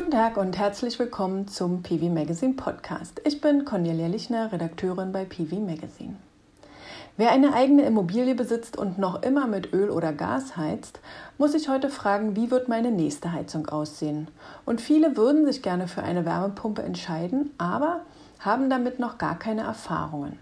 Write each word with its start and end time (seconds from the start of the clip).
Guten 0.00 0.12
Tag 0.12 0.38
und 0.38 0.56
herzlich 0.56 0.98
willkommen 0.98 1.46
zum 1.46 1.82
PV 1.82 2.06
Magazine 2.06 2.54
Podcast. 2.54 3.20
Ich 3.26 3.42
bin 3.42 3.66
Cornelia 3.66 4.06
Lichner, 4.06 4.50
Redakteurin 4.50 5.12
bei 5.12 5.26
PV 5.26 5.56
Magazine. 5.56 6.16
Wer 7.18 7.32
eine 7.32 7.52
eigene 7.52 7.82
Immobilie 7.82 8.34
besitzt 8.34 8.78
und 8.78 8.98
noch 8.98 9.22
immer 9.22 9.46
mit 9.46 9.74
Öl 9.74 9.90
oder 9.90 10.14
Gas 10.14 10.56
heizt, 10.56 11.00
muss 11.36 11.52
sich 11.52 11.68
heute 11.68 11.90
fragen, 11.90 12.34
wie 12.34 12.50
wird 12.50 12.66
meine 12.66 12.90
nächste 12.90 13.30
Heizung 13.32 13.68
aussehen? 13.68 14.28
Und 14.64 14.80
viele 14.80 15.18
würden 15.18 15.44
sich 15.44 15.62
gerne 15.62 15.86
für 15.86 16.02
eine 16.02 16.24
Wärmepumpe 16.24 16.82
entscheiden, 16.82 17.50
aber 17.58 18.00
haben 18.38 18.70
damit 18.70 19.00
noch 19.00 19.18
gar 19.18 19.38
keine 19.38 19.64
Erfahrungen. 19.64 20.38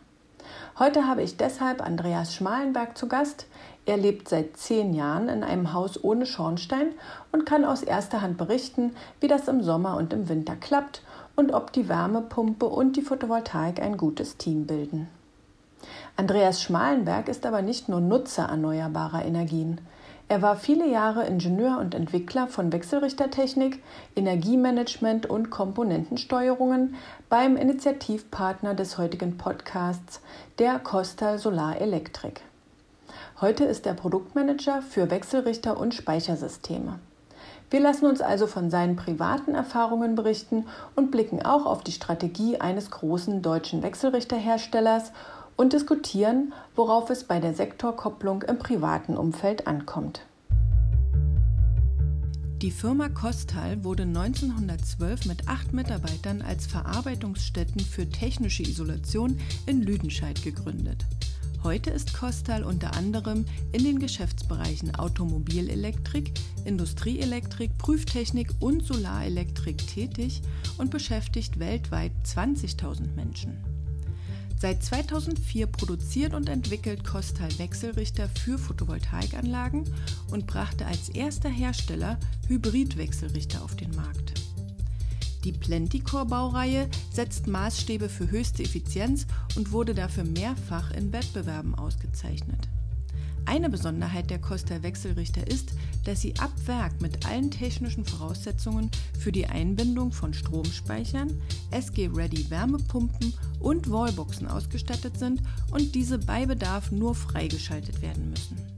Heute 0.79 1.09
habe 1.09 1.23
ich 1.23 1.37
deshalb 1.37 1.85
Andreas 1.85 2.33
Schmalenberg 2.33 2.97
zu 2.97 3.09
Gast. 3.09 3.47
Er 3.89 3.97
lebt 3.97 4.29
seit 4.29 4.59
zehn 4.59 4.93
Jahren 4.93 5.31
in 5.31 5.43
einem 5.43 5.73
Haus 5.73 6.05
ohne 6.05 6.27
Schornstein 6.27 6.89
und 7.33 7.47
kann 7.47 7.65
aus 7.65 7.83
erster 7.83 8.21
Hand 8.21 8.37
berichten, 8.37 8.95
wie 9.19 9.29
das 9.29 9.49
im 9.49 9.63
Sommer 9.63 9.97
und 9.97 10.13
im 10.13 10.29
Winter 10.29 10.57
klappt 10.57 11.01
und 11.37 11.55
ob 11.55 11.73
die 11.73 11.89
Wärmepumpe 11.89 12.67
und 12.67 12.99
die 12.99 13.01
Photovoltaik 13.01 13.81
ein 13.81 13.97
gutes 13.97 14.37
Team 14.37 14.67
bilden. 14.67 15.09
Andreas 16.17 16.63
Schmalenberg 16.63 17.31
ist 17.31 17.47
aber 17.47 17.63
nicht 17.63 17.89
nur 17.89 18.03
Nutzer 18.03 18.43
erneuerbarer 18.43 19.25
Energien. 19.25 19.81
Er 20.29 20.43
war 20.43 20.57
viele 20.57 20.87
Jahre 20.87 21.25
Ingenieur 21.25 21.79
und 21.79 21.95
Entwickler 21.95 22.47
von 22.47 22.71
Wechselrichtertechnik, 22.71 23.83
Energiemanagement 24.15 25.25
und 25.25 25.49
Komponentensteuerungen 25.49 26.97
beim 27.31 27.57
Initiativpartner 27.57 28.75
des 28.75 28.99
heutigen 28.99 29.39
Podcasts, 29.39 30.21
der 30.59 30.79
Costal 30.79 31.39
Solar 31.39 31.81
Electric. 31.81 32.43
Heute 33.41 33.63
ist 33.63 33.87
er 33.87 33.95
Produktmanager 33.95 34.83
für 34.83 35.13
Wechselrichter 35.13 35.79
und 35.79 35.95
Speichersysteme. 35.95 36.99
Wir 37.71 37.79
lassen 37.79 38.07
uns 38.07 38.21
also 38.21 38.49
von 38.49 38.69
seinen 38.69 38.97
privaten 38.97 39.55
Erfahrungen 39.55 40.17
berichten 40.17 40.67
und 40.97 41.13
blicken 41.13 41.45
auch 41.45 41.65
auf 41.65 41.85
die 41.85 41.93
Strategie 41.93 42.61
eines 42.61 42.91
großen 42.91 43.41
deutschen 43.41 43.85
Wechselrichterherstellers 43.85 45.13
und 45.55 45.73
diskutieren, 45.73 46.53
worauf 46.75 47.11
es 47.11 47.23
bei 47.23 47.39
der 47.39 47.55
Sektorkopplung 47.55 48.43
im 48.43 48.59
privaten 48.59 49.17
Umfeld 49.17 49.69
ankommt. 49.69 50.23
Die 52.61 52.73
Firma 52.73 53.09
Kostal 53.09 53.85
wurde 53.85 54.03
1912 54.03 55.27
mit 55.27 55.47
acht 55.47 55.73
Mitarbeitern 55.73 56.43
als 56.43 56.67
Verarbeitungsstätten 56.67 57.83
für 57.83 58.09
technische 58.09 58.65
Isolation 58.65 59.39
in 59.67 59.83
Lüdenscheid 59.83 60.43
gegründet. 60.43 61.07
Heute 61.65 61.91
ist 61.91 62.15
Kostal 62.15 62.63
unter 62.63 62.95
anderem 62.95 63.45
in 63.73 63.83
den 63.83 63.99
Geschäftsbereichen 63.99 64.95
Automobilelektrik, 64.95 66.33
Industrieelektrik, 66.65 67.77
Prüftechnik 67.79 68.51
und 68.61 68.85
Solarelektrik 68.85 69.79
tätig 69.87 70.43
und 70.79 70.91
beschäftigt 70.91 71.59
weltweit 71.59 72.13
20.000 72.25 73.15
Menschen. 73.17 73.57
Seit 74.61 74.83
2004 74.83 75.67
produziert 75.67 76.35
und 76.35 76.49
entwickelt 76.49 77.05
Kostal 77.05 77.51
Wechselrichter 77.59 78.29
für 78.29 78.59
Photovoltaikanlagen 78.59 79.85
und 80.31 80.47
brachte 80.47 80.87
als 80.87 81.09
erster 81.09 81.49
Hersteller 81.49 82.19
Hybridwechselrichter 82.47 83.63
auf 83.63 83.77
den 83.77 83.95
Markt. 83.95 84.48
Die 85.45 85.53
Plenticore-Baureihe 85.53 86.89
setzt 87.13 87.47
Maßstäbe 87.47 88.09
für 88.09 88.31
höchste 88.31 88.63
Effizienz 88.63 89.27
und 89.57 89.73
wurde 89.73 89.95
dafür 89.95 90.25
mehrfach 90.25 90.91
in 90.91 91.13
Wettbewerben 91.13 91.75
ausgezeichnet. 91.75 92.69
Eine 93.49 93.71
Besonderheit 93.71 94.29
der 94.29 94.41
Costa 94.41 94.83
Wechselrichter 94.83 95.47
ist, 95.47 95.73
dass 96.05 96.21
sie 96.21 96.35
ab 96.39 96.53
Werk 96.67 97.01
mit 97.01 97.25
allen 97.25 97.51
technischen 97.51 98.05
Voraussetzungen 98.05 98.91
für 99.19 99.33
die 99.33 99.47
Einbindung 99.47 100.13
von 100.13 100.35
Stromspeichern, 100.35 101.41
SG-Ready 101.71 102.51
Wärmepumpen 102.51 103.33
und 103.59 103.91
Wallboxen 103.91 104.49
ausgestattet 104.49 105.19
sind 105.19 105.41
und 105.71 105.95
diese 105.95 106.19
bei 106.19 106.45
Bedarf 106.45 106.91
nur 106.91 107.15
freigeschaltet 107.15 108.03
werden 108.03 108.29
müssen. 108.29 108.78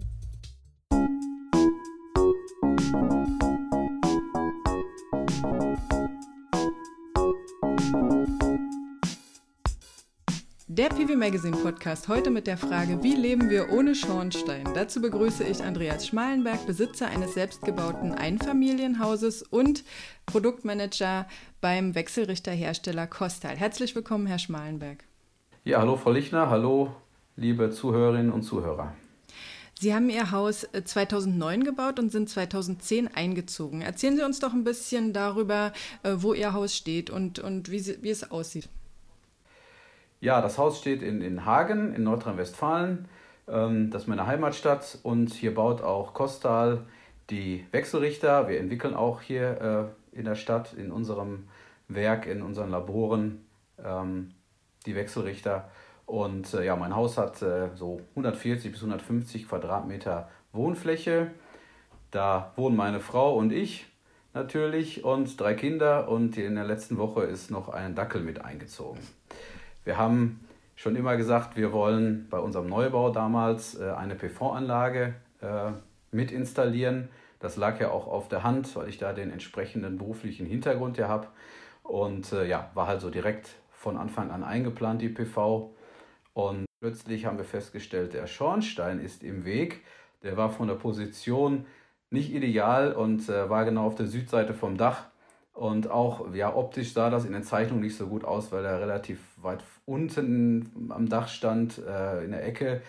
Der 10.80 10.88
PV 10.88 11.14
Magazine 11.14 11.58
Podcast 11.58 12.08
heute 12.08 12.30
mit 12.30 12.46
der 12.46 12.56
Frage, 12.56 13.02
wie 13.02 13.14
leben 13.14 13.50
wir 13.50 13.70
ohne 13.70 13.94
Schornstein? 13.94 14.66
Dazu 14.72 15.02
begrüße 15.02 15.44
ich 15.44 15.62
Andreas 15.62 16.06
Schmalenberg, 16.06 16.66
Besitzer 16.66 17.08
eines 17.08 17.34
selbstgebauten 17.34 18.14
Einfamilienhauses 18.14 19.42
und 19.42 19.84
Produktmanager 20.24 21.28
beim 21.60 21.94
Wechselrichterhersteller 21.94 23.06
Kostal. 23.06 23.56
Herzlich 23.56 23.94
willkommen, 23.94 24.26
Herr 24.26 24.38
Schmalenberg. 24.38 25.04
Ja, 25.64 25.80
hallo 25.80 25.98
Frau 25.98 26.12
Lichner, 26.12 26.48
hallo 26.48 26.96
liebe 27.36 27.68
Zuhörerinnen 27.68 28.32
und 28.32 28.44
Zuhörer. 28.44 28.94
Sie 29.78 29.94
haben 29.94 30.08
Ihr 30.08 30.30
Haus 30.30 30.66
2009 30.82 31.60
äh, 31.60 31.64
gebaut 31.64 31.98
und 31.98 32.10
sind 32.10 32.30
2010 32.30 33.08
eingezogen. 33.08 33.82
Erzählen 33.82 34.16
Sie 34.16 34.24
uns 34.24 34.40
doch 34.40 34.54
ein 34.54 34.64
bisschen 34.64 35.12
darüber, 35.12 35.74
äh, 36.04 36.14
wo 36.14 36.32
Ihr 36.32 36.54
Haus 36.54 36.74
steht 36.74 37.10
und, 37.10 37.38
und 37.38 37.70
wie, 37.70 37.80
sie, 37.80 38.02
wie 38.02 38.08
es 38.08 38.30
aussieht. 38.30 38.70
Ja, 40.20 40.42
das 40.42 40.58
Haus 40.58 40.78
steht 40.78 41.02
in, 41.02 41.22
in 41.22 41.46
Hagen 41.46 41.94
in 41.94 42.02
Nordrhein-Westfalen. 42.02 43.08
Ähm, 43.48 43.90
das 43.90 44.02
ist 44.02 44.08
meine 44.08 44.26
Heimatstadt 44.26 44.98
und 45.02 45.32
hier 45.32 45.54
baut 45.54 45.82
auch 45.82 46.12
Kostal 46.12 46.82
die 47.30 47.66
Wechselrichter. 47.70 48.48
Wir 48.48 48.60
entwickeln 48.60 48.94
auch 48.94 49.22
hier 49.22 49.94
äh, 50.12 50.18
in 50.18 50.26
der 50.26 50.34
Stadt, 50.34 50.74
in 50.74 50.92
unserem 50.92 51.48
Werk, 51.88 52.26
in 52.26 52.42
unseren 52.42 52.70
Laboren 52.70 53.46
ähm, 53.82 54.32
die 54.84 54.94
Wechselrichter. 54.94 55.70
Und 56.04 56.52
äh, 56.52 56.66
ja, 56.66 56.76
mein 56.76 56.94
Haus 56.94 57.16
hat 57.16 57.40
äh, 57.40 57.68
so 57.74 58.00
140 58.10 58.72
bis 58.72 58.80
150 58.80 59.48
Quadratmeter 59.48 60.28
Wohnfläche. 60.52 61.30
Da 62.10 62.52
wohnen 62.56 62.76
meine 62.76 63.00
Frau 63.00 63.36
und 63.36 63.52
ich 63.52 63.86
natürlich 64.34 65.04
und 65.04 65.40
drei 65.40 65.54
Kinder 65.54 66.08
und 66.08 66.36
in 66.36 66.56
der 66.56 66.64
letzten 66.64 66.98
Woche 66.98 67.22
ist 67.22 67.50
noch 67.50 67.68
ein 67.68 67.94
Dackel 67.94 68.22
mit 68.22 68.44
eingezogen. 68.44 69.00
Wir 69.84 69.96
haben 69.96 70.40
schon 70.76 70.96
immer 70.96 71.16
gesagt, 71.16 71.56
wir 71.56 71.72
wollen 71.72 72.26
bei 72.30 72.38
unserem 72.38 72.68
Neubau 72.68 73.10
damals 73.10 73.78
äh, 73.78 73.90
eine 73.90 74.14
PV-Anlage 74.14 75.14
äh, 75.40 75.72
mit 76.10 76.32
installieren. 76.32 77.08
Das 77.38 77.56
lag 77.56 77.80
ja 77.80 77.90
auch 77.90 78.06
auf 78.06 78.28
der 78.28 78.42
Hand, 78.42 78.74
weil 78.76 78.88
ich 78.88 78.98
da 78.98 79.12
den 79.12 79.30
entsprechenden 79.30 79.98
beruflichen 79.98 80.46
Hintergrund 80.46 80.98
ja 80.98 81.08
habe. 81.08 81.28
Und 81.82 82.32
äh, 82.32 82.46
ja, 82.46 82.70
war 82.74 82.86
halt 82.86 83.00
so 83.00 83.10
direkt 83.10 83.56
von 83.72 83.96
Anfang 83.96 84.30
an 84.30 84.44
eingeplant, 84.44 85.00
die 85.00 85.08
PV. 85.08 85.74
Und 86.34 86.66
plötzlich 86.80 87.26
haben 87.26 87.38
wir 87.38 87.44
festgestellt, 87.44 88.12
der 88.12 88.26
Schornstein 88.26 89.00
ist 89.00 89.22
im 89.22 89.44
Weg. 89.44 89.82
Der 90.22 90.36
war 90.36 90.50
von 90.50 90.68
der 90.68 90.74
Position 90.74 91.66
nicht 92.10 92.32
ideal 92.32 92.92
und 92.92 93.28
war 93.28 93.64
genau 93.64 93.86
auf 93.86 93.94
der 93.94 94.06
Südseite 94.06 94.52
vom 94.52 94.76
Dach. 94.76 95.09
Und 95.60 95.90
auch 95.90 96.32
ja, 96.32 96.56
optisch 96.56 96.94
sah 96.94 97.10
das 97.10 97.26
in 97.26 97.34
den 97.34 97.42
Zeichnungen 97.42 97.82
nicht 97.82 97.94
so 97.94 98.06
gut 98.06 98.24
aus, 98.24 98.50
weil 98.50 98.64
er 98.64 98.80
relativ 98.80 99.20
weit 99.42 99.62
unten 99.84 100.88
am 100.88 101.06
Dach 101.06 101.28
stand, 101.28 101.76
äh, 101.86 102.24
in 102.24 102.30
der 102.30 102.46
Ecke. 102.46 102.80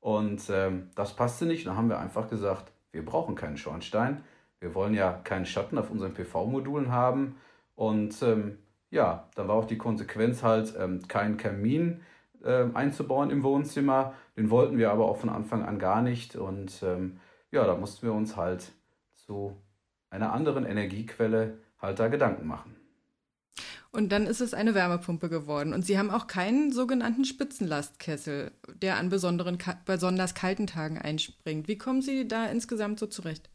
Und 0.00 0.42
ähm, 0.50 0.90
das 0.94 1.16
passte 1.16 1.46
nicht. 1.46 1.66
Dann 1.66 1.74
haben 1.74 1.88
wir 1.88 1.98
einfach 1.98 2.28
gesagt, 2.28 2.70
wir 2.92 3.02
brauchen 3.02 3.34
keinen 3.34 3.56
Schornstein. 3.56 4.22
Wir 4.60 4.74
wollen 4.74 4.92
ja 4.92 5.10
keinen 5.24 5.46
Schatten 5.46 5.78
auf 5.78 5.90
unseren 5.90 6.12
PV-Modulen 6.12 6.92
haben. 6.92 7.36
Und 7.74 8.22
ähm, 8.22 8.58
ja, 8.90 9.26
dann 9.34 9.48
war 9.48 9.54
auch 9.54 9.64
die 9.66 9.78
Konsequenz 9.78 10.42
halt, 10.42 10.74
ähm, 10.78 11.08
keinen 11.08 11.38
Kamin 11.38 12.02
äh, 12.44 12.66
einzubauen 12.74 13.30
im 13.30 13.42
Wohnzimmer. 13.42 14.12
Den 14.36 14.50
wollten 14.50 14.76
wir 14.76 14.92
aber 14.92 15.06
auch 15.06 15.16
von 15.16 15.30
Anfang 15.30 15.64
an 15.64 15.78
gar 15.78 16.02
nicht. 16.02 16.36
Und 16.36 16.82
ähm, 16.82 17.20
ja, 17.50 17.64
da 17.64 17.74
mussten 17.74 18.06
wir 18.06 18.12
uns 18.12 18.36
halt 18.36 18.70
zu 19.14 19.56
einer 20.10 20.34
anderen 20.34 20.66
Energiequelle 20.66 21.56
halt 21.80 21.98
da 21.98 22.08
Gedanken 22.08 22.46
machen. 22.46 22.74
Und 23.90 24.10
dann 24.12 24.26
ist 24.26 24.40
es 24.40 24.52
eine 24.52 24.74
Wärmepumpe 24.74 25.28
geworden. 25.28 25.72
Und 25.72 25.84
Sie 25.84 25.98
haben 25.98 26.10
auch 26.10 26.26
keinen 26.26 26.72
sogenannten 26.72 27.24
Spitzenlastkessel, 27.24 28.52
der 28.82 28.96
an 28.96 29.08
besonderen, 29.08 29.58
besonders 29.86 30.34
kalten 30.34 30.66
Tagen 30.66 30.98
einspringt. 30.98 31.68
Wie 31.68 31.78
kommen 31.78 32.02
Sie 32.02 32.28
da 32.28 32.46
insgesamt 32.46 32.98
so 32.98 33.06
zurecht? 33.06 33.48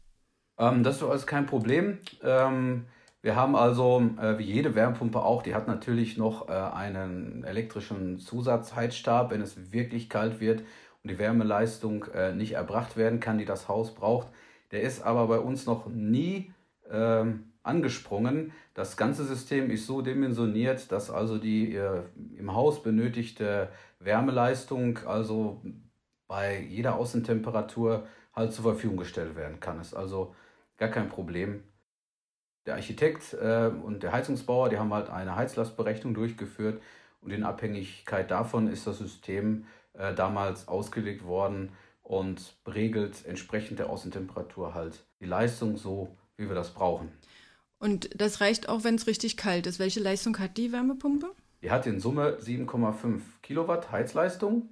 Ähm, 0.58 0.82
das 0.82 0.96
ist 0.96 1.02
alles 1.04 1.26
kein 1.26 1.46
Problem. 1.46 1.98
Ähm, 2.22 2.86
wir 3.22 3.36
haben 3.36 3.56
also, 3.56 4.02
äh, 4.20 4.38
wie 4.38 4.44
jede 4.44 4.74
Wärmepumpe 4.74 5.22
auch, 5.22 5.42
die 5.42 5.54
hat 5.54 5.68
natürlich 5.68 6.18
noch 6.18 6.48
äh, 6.48 6.52
einen 6.52 7.44
elektrischen 7.44 8.18
Zusatzheizstab, 8.18 9.30
wenn 9.30 9.40
es 9.40 9.72
wirklich 9.72 10.10
kalt 10.10 10.40
wird 10.40 10.60
und 11.02 11.10
die 11.10 11.18
Wärmeleistung 11.18 12.06
äh, 12.12 12.34
nicht 12.34 12.52
erbracht 12.52 12.96
werden 12.96 13.20
kann, 13.20 13.38
die 13.38 13.44
das 13.44 13.68
Haus 13.68 13.94
braucht. 13.94 14.28
Der 14.72 14.82
ist 14.82 15.02
aber 15.02 15.28
bei 15.28 15.38
uns 15.38 15.64
noch 15.64 15.86
nie 15.88 16.52
ähm, 16.90 17.53
angesprungen. 17.64 18.52
Das 18.74 18.96
ganze 18.96 19.24
System 19.24 19.70
ist 19.70 19.86
so 19.86 20.02
dimensioniert, 20.02 20.92
dass 20.92 21.10
also 21.10 21.38
die 21.38 21.74
äh, 21.74 22.02
im 22.36 22.54
Haus 22.54 22.82
benötigte 22.82 23.70
Wärmeleistung 23.98 24.98
also 25.06 25.62
bei 26.28 26.60
jeder 26.60 26.96
Außentemperatur 26.96 28.06
halt 28.34 28.52
zur 28.52 28.64
Verfügung 28.64 28.96
gestellt 28.98 29.36
werden 29.36 29.60
kann. 29.60 29.80
Ist 29.80 29.94
also 29.94 30.34
gar 30.76 30.88
kein 30.90 31.08
Problem. 31.08 31.64
der 32.66 32.74
Architekt 32.74 33.34
äh, 33.34 33.70
und 33.82 34.02
der 34.02 34.12
Heizungsbauer, 34.12 34.68
die 34.70 34.78
haben 34.78 34.92
halt 34.92 35.10
eine 35.10 35.36
Heizlastberechnung 35.36 36.14
durchgeführt 36.14 36.80
und 37.20 37.30
in 37.30 37.44
Abhängigkeit 37.44 38.30
davon 38.30 38.68
ist 38.68 38.86
das 38.86 38.98
System 38.98 39.66
äh, 39.94 40.14
damals 40.14 40.68
ausgelegt 40.68 41.24
worden 41.24 41.72
und 42.02 42.56
regelt 42.66 43.24
entsprechend 43.26 43.78
der 43.78 43.90
Außentemperatur 43.90 44.74
halt 44.74 45.04
die 45.20 45.26
Leistung 45.26 45.76
so, 45.76 46.16
wie 46.36 46.48
wir 46.48 46.54
das 46.54 46.70
brauchen. 46.74 47.12
Und 47.84 48.18
das 48.18 48.40
reicht 48.40 48.70
auch, 48.70 48.82
wenn 48.82 48.94
es 48.94 49.06
richtig 49.06 49.36
kalt 49.36 49.66
ist. 49.66 49.78
Welche 49.78 50.00
Leistung 50.00 50.38
hat 50.38 50.56
die 50.56 50.72
Wärmepumpe? 50.72 51.26
Die 51.62 51.70
hat 51.70 51.86
in 51.86 52.00
Summe 52.00 52.38
7,5 52.40 53.20
Kilowatt 53.42 53.92
Heizleistung 53.92 54.70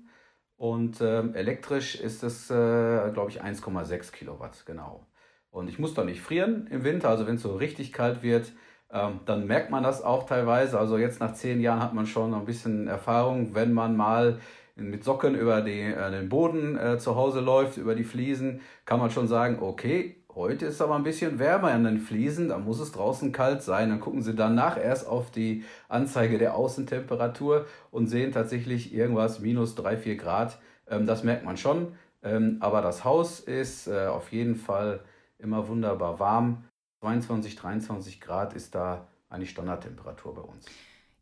und 0.56 0.98
äh, 1.02 1.20
elektrisch 1.34 1.94
ist 1.94 2.22
es, 2.22 2.48
äh, 2.48 3.10
glaube 3.12 3.28
ich, 3.28 3.42
1,6 3.42 4.12
Kilowatt, 4.12 4.64
genau. 4.64 5.06
Und 5.50 5.68
ich 5.68 5.78
muss 5.78 5.92
da 5.92 6.04
nicht 6.04 6.22
frieren 6.22 6.66
im 6.68 6.84
Winter, 6.84 7.10
also 7.10 7.26
wenn 7.26 7.34
es 7.34 7.42
so 7.42 7.54
richtig 7.54 7.92
kalt 7.92 8.22
wird, 8.22 8.50
ähm, 8.90 9.20
dann 9.26 9.46
merkt 9.46 9.70
man 9.70 9.82
das 9.82 10.00
auch 10.00 10.24
teilweise. 10.24 10.78
Also 10.78 10.96
jetzt 10.96 11.20
nach 11.20 11.34
zehn 11.34 11.60
Jahren 11.60 11.82
hat 11.82 11.92
man 11.92 12.06
schon 12.06 12.32
ein 12.32 12.46
bisschen 12.46 12.88
Erfahrung, 12.88 13.54
wenn 13.54 13.74
man 13.74 13.94
mal 13.94 14.40
mit 14.74 15.04
Socken 15.04 15.34
über 15.34 15.60
die, 15.60 15.82
äh, 15.82 16.10
den 16.10 16.30
Boden 16.30 16.78
äh, 16.78 16.96
zu 16.96 17.14
Hause 17.14 17.40
läuft, 17.40 17.76
über 17.76 17.94
die 17.94 18.04
Fliesen, 18.04 18.62
kann 18.86 19.00
man 19.00 19.10
schon 19.10 19.28
sagen, 19.28 19.58
okay, 19.60 20.21
heute 20.34 20.66
ist 20.66 20.80
aber 20.80 20.94
ein 20.96 21.02
bisschen 21.02 21.38
wärmer 21.38 21.72
an 21.72 21.84
den 21.84 21.98
Fliesen, 21.98 22.48
da 22.48 22.58
muss 22.58 22.80
es 22.80 22.92
draußen 22.92 23.32
kalt 23.32 23.62
sein. 23.62 23.90
Dann 23.90 24.00
gucken 24.00 24.22
Sie 24.22 24.34
danach 24.34 24.76
erst 24.76 25.06
auf 25.06 25.30
die 25.30 25.64
Anzeige 25.88 26.38
der 26.38 26.54
Außentemperatur 26.54 27.66
und 27.90 28.06
sehen 28.06 28.32
tatsächlich 28.32 28.94
irgendwas 28.94 29.40
minus 29.40 29.74
3, 29.74 29.96
4 29.96 30.16
Grad. 30.16 30.58
Ähm, 30.88 31.06
das 31.06 31.24
merkt 31.24 31.44
man 31.44 31.56
schon. 31.56 31.94
Ähm, 32.22 32.58
aber 32.60 32.82
das 32.82 33.04
Haus 33.04 33.40
ist 33.40 33.88
äh, 33.88 34.06
auf 34.06 34.32
jeden 34.32 34.56
Fall 34.56 35.00
immer 35.38 35.68
wunderbar 35.68 36.18
warm. 36.20 36.64
22, 37.00 37.56
23 37.56 38.20
Grad 38.20 38.54
ist 38.54 38.74
da 38.74 39.08
eigentlich 39.28 39.50
Standardtemperatur 39.50 40.34
bei 40.34 40.42
uns. 40.42 40.66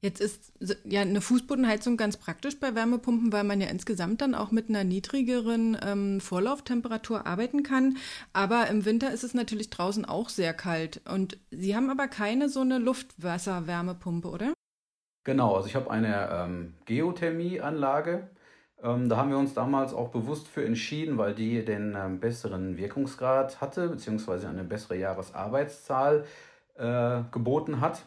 Jetzt 0.02 0.20
ist 0.20 0.54
ja 0.84 1.02
eine 1.02 1.20
Fußbodenheizung 1.20 1.98
ganz 1.98 2.16
praktisch 2.16 2.58
bei 2.58 2.74
Wärmepumpen, 2.74 3.32
weil 3.32 3.44
man 3.44 3.60
ja 3.60 3.68
insgesamt 3.68 4.22
dann 4.22 4.34
auch 4.34 4.50
mit 4.50 4.70
einer 4.70 4.82
niedrigeren 4.82 5.76
ähm, 5.84 6.20
Vorlauftemperatur 6.22 7.26
arbeiten 7.26 7.62
kann. 7.62 7.98
Aber 8.32 8.68
im 8.68 8.86
Winter 8.86 9.12
ist 9.12 9.24
es 9.24 9.34
natürlich 9.34 9.68
draußen 9.68 10.06
auch 10.06 10.30
sehr 10.30 10.54
kalt. 10.54 11.02
Und 11.06 11.38
Sie 11.50 11.76
haben 11.76 11.90
aber 11.90 12.08
keine 12.08 12.48
so 12.48 12.60
eine 12.60 12.78
Luftwasser-Wärmepumpe, 12.78 14.28
oder? 14.28 14.54
Genau, 15.24 15.54
also 15.54 15.68
ich 15.68 15.76
habe 15.76 15.90
eine 15.90 16.30
ähm, 16.32 16.74
Geothermieanlage. 16.86 18.30
Ähm, 18.82 19.10
da 19.10 19.18
haben 19.18 19.28
wir 19.28 19.36
uns 19.36 19.52
damals 19.52 19.92
auch 19.92 20.08
bewusst 20.08 20.48
für 20.48 20.64
entschieden, 20.64 21.18
weil 21.18 21.34
die 21.34 21.62
den 21.62 21.94
ähm, 21.94 22.20
besseren 22.20 22.78
Wirkungsgrad 22.78 23.60
hatte, 23.60 23.88
beziehungsweise 23.90 24.48
eine 24.48 24.64
bessere 24.64 24.96
Jahresarbeitszahl 24.96 26.24
äh, 26.78 27.20
geboten 27.30 27.82
hat. 27.82 28.06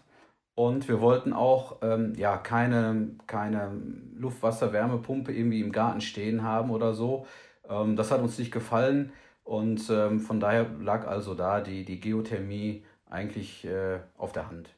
Und 0.55 0.87
wir 0.87 1.01
wollten 1.01 1.33
auch 1.33 1.77
ähm, 1.81 2.13
ja, 2.15 2.37
keine, 2.37 3.15
keine 3.25 3.71
Luftwasser-Wärmepumpe 4.15 5.31
irgendwie 5.33 5.61
im 5.61 5.71
Garten 5.71 6.01
stehen 6.01 6.43
haben 6.43 6.69
oder 6.69 6.93
so. 6.93 7.25
Ähm, 7.67 7.95
das 7.95 8.11
hat 8.11 8.21
uns 8.21 8.37
nicht 8.37 8.51
gefallen. 8.51 9.11
Und 9.43 9.89
ähm, 9.89 10.19
von 10.19 10.39
daher 10.39 10.67
lag 10.79 11.07
also 11.07 11.33
da 11.33 11.59
die, 11.61 11.85
die 11.85 11.99
Geothermie 11.99 12.85
eigentlich 13.09 13.65
äh, 13.65 13.99
auf 14.17 14.31
der 14.31 14.47
Hand. 14.47 14.69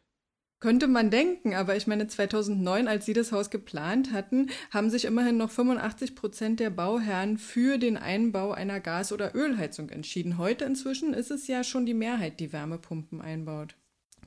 Könnte 0.61 0.87
man 0.87 1.11
denken, 1.11 1.53
aber 1.53 1.75
ich 1.75 1.85
meine, 1.85 2.07
2009, 2.07 2.87
als 2.87 3.05
Sie 3.05 3.13
das 3.13 3.31
Haus 3.31 3.49
geplant 3.49 4.13
hatten, 4.13 4.49
haben 4.71 4.89
sich 4.89 5.05
immerhin 5.05 5.37
noch 5.37 5.51
85 5.51 6.15
Prozent 6.15 6.59
der 6.59 6.69
Bauherren 6.69 7.37
für 7.37 7.77
den 7.77 7.97
Einbau 7.97 8.51
einer 8.51 8.79
Gas- 8.79 9.11
oder 9.11 9.35
Ölheizung 9.35 9.89
entschieden. 9.89 10.37
Heute 10.37 10.65
inzwischen 10.65 11.13
ist 11.13 11.29
es 11.29 11.47
ja 11.47 11.63
schon 11.63 11.85
die 11.85 11.93
Mehrheit, 11.93 12.39
die 12.39 12.53
Wärmepumpen 12.53 13.21
einbaut. 13.21 13.75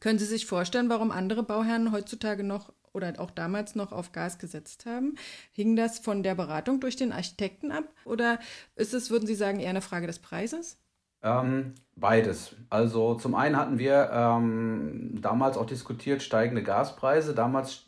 Können 0.01 0.19
Sie 0.19 0.25
sich 0.25 0.47
vorstellen, 0.47 0.89
warum 0.89 1.11
andere 1.11 1.43
Bauherren 1.43 1.93
heutzutage 1.93 2.45
noch 2.45 2.73
oder 2.93 3.13
auch 3.19 3.31
damals 3.31 3.75
noch 3.75 3.93
auf 3.93 4.13
Gas 4.13 4.39
gesetzt 4.39 4.87
haben? 4.87 5.17
Hing 5.53 5.77
das 5.77 5.99
von 5.99 6.23
der 6.23 6.35
Beratung 6.35 6.81
durch 6.81 6.97
den 6.97 7.13
Architekten 7.13 7.73
ab 7.73 7.85
oder 8.05 8.39
ist 8.77 8.95
es, 8.95 9.11
würden 9.11 9.27
Sie 9.27 9.35
sagen, 9.35 9.61
eher 9.61 9.71
eine 9.71 9.83
Frage 9.83 10.07
des 10.07 10.19
Preises? 10.19 10.79
Ähm, 11.23 11.75
beides. 11.97 12.55
Also 12.71 13.15
zum 13.15 13.35
einen 13.35 13.57
hatten 13.57 13.79
wir 13.79 14.11
ähm, 14.13 15.19
damals 15.21 15.57
auch 15.57 15.67
diskutiert 15.67 16.23
steigende 16.23 16.63
Gaspreise. 16.63 17.35
Damals 17.35 17.85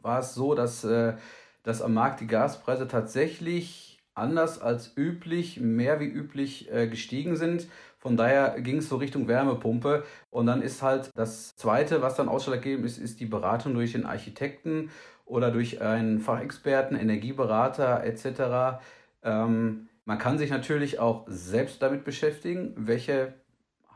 war 0.00 0.20
es 0.20 0.34
so, 0.34 0.54
dass, 0.54 0.84
äh, 0.84 1.14
dass 1.62 1.82
am 1.82 1.92
Markt 1.94 2.20
die 2.20 2.26
Gaspreise 2.26 2.88
tatsächlich 2.88 4.02
anders 4.14 4.60
als 4.60 4.96
üblich, 4.96 5.60
mehr 5.60 6.00
wie 6.00 6.06
üblich 6.06 6.70
äh, 6.72 6.88
gestiegen 6.88 7.36
sind. 7.36 7.68
Von 8.00 8.16
daher 8.16 8.60
ging 8.60 8.78
es 8.78 8.88
so 8.88 8.96
Richtung 8.96 9.28
Wärmepumpe. 9.28 10.04
Und 10.30 10.46
dann 10.46 10.62
ist 10.62 10.82
halt 10.82 11.10
das 11.14 11.54
Zweite, 11.56 12.00
was 12.00 12.16
dann 12.16 12.28
ausschlaggebend 12.28 12.86
ist, 12.86 12.98
ist 12.98 13.20
die 13.20 13.26
Beratung 13.26 13.74
durch 13.74 13.92
den 13.92 14.06
Architekten 14.06 14.90
oder 15.26 15.50
durch 15.50 15.80
einen 15.82 16.18
Fachexperten, 16.18 16.98
Energieberater 16.98 18.02
etc. 18.04 18.82
Ähm, 19.22 19.88
man 20.06 20.18
kann 20.18 20.38
sich 20.38 20.50
natürlich 20.50 20.98
auch 20.98 21.26
selbst 21.28 21.82
damit 21.82 22.04
beschäftigen, 22.04 22.72
welche 22.76 23.34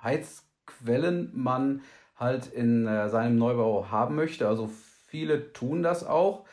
Heizquellen 0.03 1.31
man 1.33 1.81
halt 2.15 2.47
in 2.47 2.87
äh, 2.87 3.09
seinem 3.09 3.37
Neubau 3.37 3.91
haben 3.91 4.15
möchte. 4.15 4.47
Also 4.47 4.71
viele 5.09 5.53
tun 5.53 5.83
das 5.83 6.07
auch. 6.07 6.45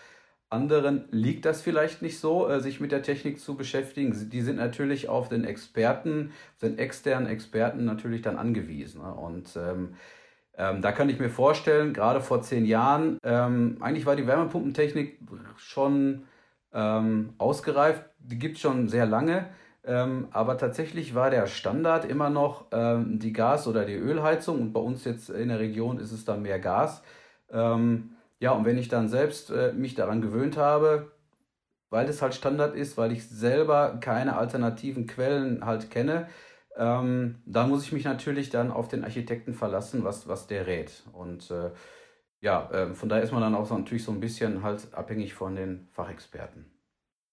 Anderen 0.51 1.05
liegt 1.11 1.45
das 1.45 1.61
vielleicht 1.61 2.01
nicht 2.01 2.19
so, 2.19 2.47
äh, 2.47 2.59
sich 2.59 2.81
mit 2.81 2.91
der 2.91 3.03
Technik 3.03 3.39
zu 3.39 3.55
beschäftigen. 3.55 4.29
Die 4.29 4.41
sind 4.41 4.57
natürlich 4.57 5.07
auf 5.07 5.29
den 5.29 5.45
Experten, 5.45 6.33
den 6.61 6.77
externen 6.77 7.27
Experten 7.27 7.85
natürlich 7.85 8.21
dann 8.21 8.37
angewiesen. 8.37 9.01
Ne? 9.01 9.13
Und 9.13 9.55
ähm, 9.55 9.95
ähm, 10.57 10.81
da 10.81 10.91
kann 10.91 11.07
ich 11.07 11.19
mir 11.19 11.29
vorstellen, 11.29 11.93
gerade 11.93 12.19
vor 12.19 12.41
zehn 12.41 12.65
Jahren, 12.65 13.17
ähm, 13.23 13.77
eigentlich 13.79 14.05
war 14.05 14.17
die 14.17 14.27
Wärmepumpentechnik 14.27 15.19
schon 15.55 16.23
ähm, 16.73 17.33
ausgereift. 17.37 18.03
Die 18.19 18.37
gibt 18.37 18.57
es 18.57 18.61
schon 18.61 18.89
sehr 18.89 19.05
lange. 19.05 19.45
Ähm, 19.83 20.27
aber 20.31 20.57
tatsächlich 20.57 21.15
war 21.15 21.29
der 21.29 21.47
Standard 21.47 22.05
immer 22.05 22.29
noch 22.29 22.65
ähm, 22.71 23.19
die 23.19 23.33
Gas- 23.33 23.67
oder 23.67 23.85
die 23.85 23.95
Ölheizung. 23.95 24.59
Und 24.59 24.73
bei 24.73 24.81
uns 24.81 25.05
jetzt 25.05 25.29
in 25.29 25.47
der 25.47 25.59
Region 25.59 25.97
ist 25.97 26.11
es 26.11 26.25
dann 26.25 26.41
mehr 26.41 26.59
Gas. 26.59 27.03
Ähm, 27.51 28.11
ja, 28.41 28.51
und 28.53 28.65
wenn 28.65 28.79
ich 28.79 28.89
dann 28.89 29.07
selbst 29.07 29.51
äh, 29.51 29.71
mich 29.71 29.93
daran 29.93 30.19
gewöhnt 30.19 30.57
habe, 30.57 31.11
weil 31.91 32.07
das 32.07 32.23
halt 32.23 32.33
Standard 32.33 32.75
ist, 32.75 32.97
weil 32.97 33.11
ich 33.11 33.27
selber 33.29 33.99
keine 34.01 34.35
alternativen 34.35 35.05
Quellen 35.05 35.63
halt 35.63 35.91
kenne, 35.91 36.27
ähm, 36.75 37.43
dann 37.45 37.69
muss 37.69 37.83
ich 37.83 37.91
mich 37.91 38.03
natürlich 38.03 38.49
dann 38.49 38.71
auf 38.71 38.87
den 38.87 39.03
Architekten 39.03 39.53
verlassen, 39.53 40.03
was, 40.03 40.27
was 40.27 40.47
der 40.47 40.65
rät. 40.65 41.03
Und 41.13 41.51
äh, 41.51 41.69
ja, 42.39 42.67
äh, 42.71 42.95
von 42.95 43.09
daher 43.09 43.23
ist 43.23 43.31
man 43.31 43.41
dann 43.41 43.53
auch 43.53 43.67
so, 43.67 43.77
natürlich 43.77 44.03
so 44.03 44.11
ein 44.11 44.19
bisschen 44.19 44.63
halt 44.63 44.91
abhängig 44.93 45.35
von 45.35 45.55
den 45.55 45.87
Fachexperten. 45.91 46.65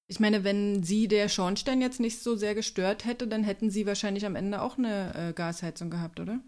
Ich 0.09 0.21
meine, 0.21 0.45
wenn 0.45 0.83
Sie 0.83 1.09
der 1.09 1.31
Schornstein 1.31 1.81
jetzt 1.81 2.01
nicht 2.01 2.23
so 2.23 2.37
sehr 2.37 2.55
gestört 2.55 3.07
hätte, 3.07 3.27
dann 3.27 3.45
hätten 3.45 3.71
Sie 3.71 3.87
wahrscheinlich 3.87 4.27
am 4.27 4.37
Ende 4.37 4.61
auch 4.61 4.77
eine 4.77 5.15
äh, 5.15 5.33
Gasheizung 5.33 5.89
gehabt, 5.89 6.21
oder? 6.21 6.41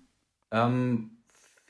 Ähm, 0.51 1.20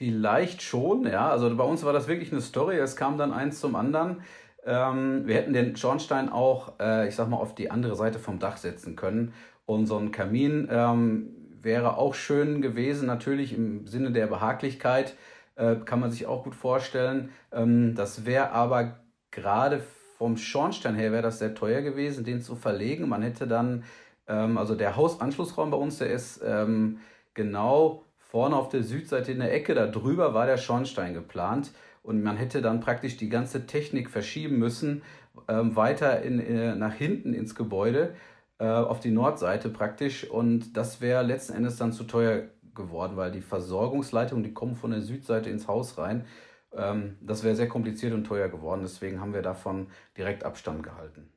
Vielleicht 0.00 0.62
schon, 0.62 1.07
ja. 1.07 1.28
Also 1.28 1.54
bei 1.54 1.64
uns 1.64 1.85
war 1.85 1.92
das 1.92 2.09
wirklich 2.09 2.33
eine 2.33 2.40
Story. 2.40 2.78
Es 2.78 2.97
kam 2.97 3.19
dann 3.19 3.35
eins 3.35 3.61
zum 3.61 3.76
anderen. 3.76 4.23
Ähm, 4.64 5.26
wir 5.26 5.35
hätten 5.35 5.52
den 5.52 5.76
Schornstein 5.76 6.30
auch, 6.30 6.80
äh, 6.80 7.07
ich 7.07 7.14
sag 7.14 7.28
mal, 7.28 7.37
auf 7.37 7.54
die 7.54 7.71
andere 7.71 7.95
Seite 7.97 8.19
vom 8.19 8.38
Dach 8.38 8.57
setzen 8.57 8.97
können. 8.97 9.35
Und 9.66 9.85
so 9.85 9.99
ein 9.99 10.11
Kamin 10.11 10.69
ähm, 10.71 11.28
wäre 11.61 11.99
auch 11.99 12.14
schön 12.14 12.62
gewesen, 12.62 13.07
natürlich 13.07 13.52
im 13.52 13.87
Sinne 13.87 14.11
der 14.11 14.26
Behaglichkeit, 14.26 15.16
äh, 15.57 15.76
kann 15.76 16.00
man 16.00 16.11
sich 16.11 16.25
auch 16.26 16.45
gut 16.45 16.54
vorstellen. 16.54 17.28
Ähm, 17.52 17.95
das 17.95 18.25
wäre 18.25 18.52
aber 18.52 19.00
gerade 19.30 19.83
vom 20.16 20.38
Schornstein 20.38 20.95
her 20.95 21.12
wäre 21.12 21.23
das 21.23 21.40
sehr 21.40 21.54
teuer 21.54 21.83
gewesen, 21.83 22.25
den 22.25 22.40
zu 22.40 22.57
verlegen. 22.57 23.07
Man 23.07 23.21
hätte 23.21 23.47
dann, 23.47 23.85
ähm, 24.26 24.57
also 24.57 24.75
der 24.75 24.97
Hausanschlussraum 24.97 25.71
bei 25.71 25.76
uns, 25.76 25.99
der 25.99 26.09
ist 26.09 26.40
ähm, 26.42 27.00
genau 27.35 28.07
vorne 28.30 28.56
auf 28.56 28.68
der 28.68 28.82
Südseite 28.82 29.32
in 29.32 29.40
der 29.40 29.52
Ecke, 29.52 29.75
da 29.75 29.87
drüber 29.87 30.34
war 30.34 30.46
der 30.46 30.56
Schornstein 30.56 31.14
geplant 31.14 31.72
und 32.02 32.22
man 32.22 32.37
hätte 32.37 32.62
dann 32.62 32.80
praktisch 32.80 33.16
die 33.16 33.28
ganze 33.28 33.66
Technik 33.66 34.08
verschieben 34.08 34.58
müssen, 34.58 35.02
ähm, 35.49 35.75
weiter 35.75 36.22
in, 36.22 36.38
in, 36.38 36.56
äh, 36.56 36.75
nach 36.76 36.94
hinten 36.94 37.34
ins 37.34 37.54
Gebäude, 37.54 38.14
äh, 38.58 38.66
auf 38.66 39.00
die 39.00 39.10
Nordseite 39.10 39.68
praktisch 39.68 40.30
und 40.30 40.76
das 40.76 41.00
wäre 41.00 41.22
letzten 41.22 41.54
Endes 41.54 41.76
dann 41.76 41.92
zu 41.92 42.04
teuer 42.04 42.44
geworden, 42.75 43.16
weil 43.16 43.32
die 43.32 43.40
Versorgungsleitungen, 43.40 44.44
die 44.44 44.54
kommen 44.54 44.76
von 44.76 44.92
der 44.92 45.00
Südseite 45.00 45.50
ins 45.50 45.66
Haus 45.66 45.99
rein. 45.99 46.25
Ähm, 46.72 47.16
das 47.20 47.42
wäre 47.42 47.56
sehr 47.56 47.68
kompliziert 47.68 48.14
und 48.14 48.25
teuer 48.25 48.49
geworden, 48.49 48.82
deswegen 48.82 49.20
haben 49.20 49.34
wir 49.34 49.42
davon 49.42 49.88
direkt 50.16 50.44
Abstand 50.44 50.84
gehalten. 50.84 51.32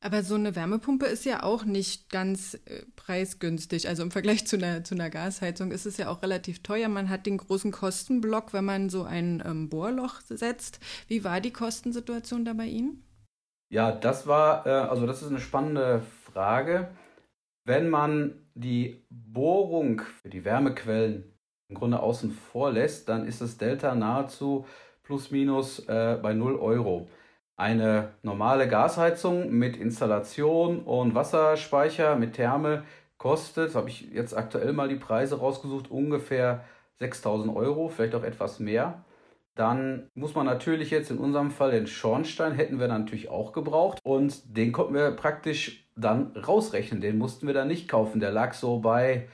Aber 0.00 0.22
so 0.22 0.36
eine 0.36 0.54
Wärmepumpe 0.54 1.06
ist 1.06 1.24
ja 1.24 1.42
auch 1.42 1.64
nicht 1.64 2.08
ganz 2.08 2.54
äh, 2.66 2.84
preisgünstig. 2.94 3.88
Also 3.88 4.04
im 4.04 4.12
Vergleich 4.12 4.46
zu 4.46 4.56
einer, 4.56 4.84
zu 4.84 4.94
einer 4.94 5.10
Gasheizung 5.10 5.72
ist 5.72 5.86
es 5.86 5.96
ja 5.96 6.08
auch 6.08 6.22
relativ 6.22 6.62
teuer. 6.62 6.88
Man 6.88 7.08
hat 7.08 7.26
den 7.26 7.38
großen 7.38 7.72
Kostenblock, 7.72 8.52
wenn 8.52 8.64
man 8.64 8.90
so 8.90 9.02
ein 9.02 9.42
ähm, 9.44 9.68
Bohrloch 9.68 10.20
setzt. 10.20 10.78
Wie 11.08 11.24
war 11.24 11.40
die 11.40 11.52
Kostensituation 11.52 12.44
da 12.44 12.52
bei 12.52 12.66
Ihnen? 12.66 13.02
Ja, 13.70 13.90
das 13.90 14.28
war, 14.28 14.66
äh, 14.66 14.70
also 14.70 15.04
das 15.04 15.22
ist 15.22 15.28
eine 15.28 15.40
spannende 15.40 16.02
Frage. 16.24 16.90
Wenn 17.64 17.90
man 17.90 18.46
die 18.54 19.04
Bohrung 19.10 20.00
für 20.22 20.30
die 20.30 20.44
Wärmequellen 20.44 21.36
im 21.68 21.76
Grunde 21.76 22.00
außen 22.00 22.30
vor 22.30 22.72
lässt, 22.72 23.08
dann 23.08 23.26
ist 23.26 23.40
das 23.40 23.58
Delta 23.58 23.94
nahezu 23.96 24.64
plus 25.02 25.32
minus 25.32 25.80
äh, 25.88 26.18
bei 26.22 26.34
0 26.34 26.54
Euro. 26.54 27.08
Eine 27.58 28.10
normale 28.22 28.68
Gasheizung 28.68 29.50
mit 29.50 29.76
Installation 29.76 30.78
und 30.78 31.16
Wasserspeicher 31.16 32.14
mit 32.14 32.34
Therme 32.34 32.84
kostet, 33.18 33.74
habe 33.74 33.88
ich 33.88 34.12
jetzt 34.12 34.32
aktuell 34.36 34.72
mal 34.72 34.88
die 34.88 34.94
Preise 34.94 35.40
rausgesucht, 35.40 35.90
ungefähr 35.90 36.64
6000 37.00 37.56
Euro, 37.56 37.88
vielleicht 37.88 38.14
auch 38.14 38.22
etwas 38.22 38.60
mehr. 38.60 39.02
Dann 39.56 40.08
muss 40.14 40.36
man 40.36 40.46
natürlich 40.46 40.90
jetzt 40.92 41.10
in 41.10 41.18
unserem 41.18 41.50
Fall 41.50 41.72
den 41.72 41.88
Schornstein 41.88 42.52
hätten 42.52 42.78
wir 42.78 42.86
natürlich 42.86 43.28
auch 43.28 43.52
gebraucht 43.52 43.98
und 44.04 44.56
den 44.56 44.70
konnten 44.70 44.94
wir 44.94 45.10
praktisch 45.10 45.84
dann 45.96 46.36
rausrechnen. 46.36 47.00
Den 47.00 47.18
mussten 47.18 47.48
wir 47.48 47.54
dann 47.54 47.66
nicht 47.66 47.88
kaufen. 47.88 48.20
Der 48.20 48.30
lag 48.30 48.54
so 48.54 48.78
bei, 48.78 49.26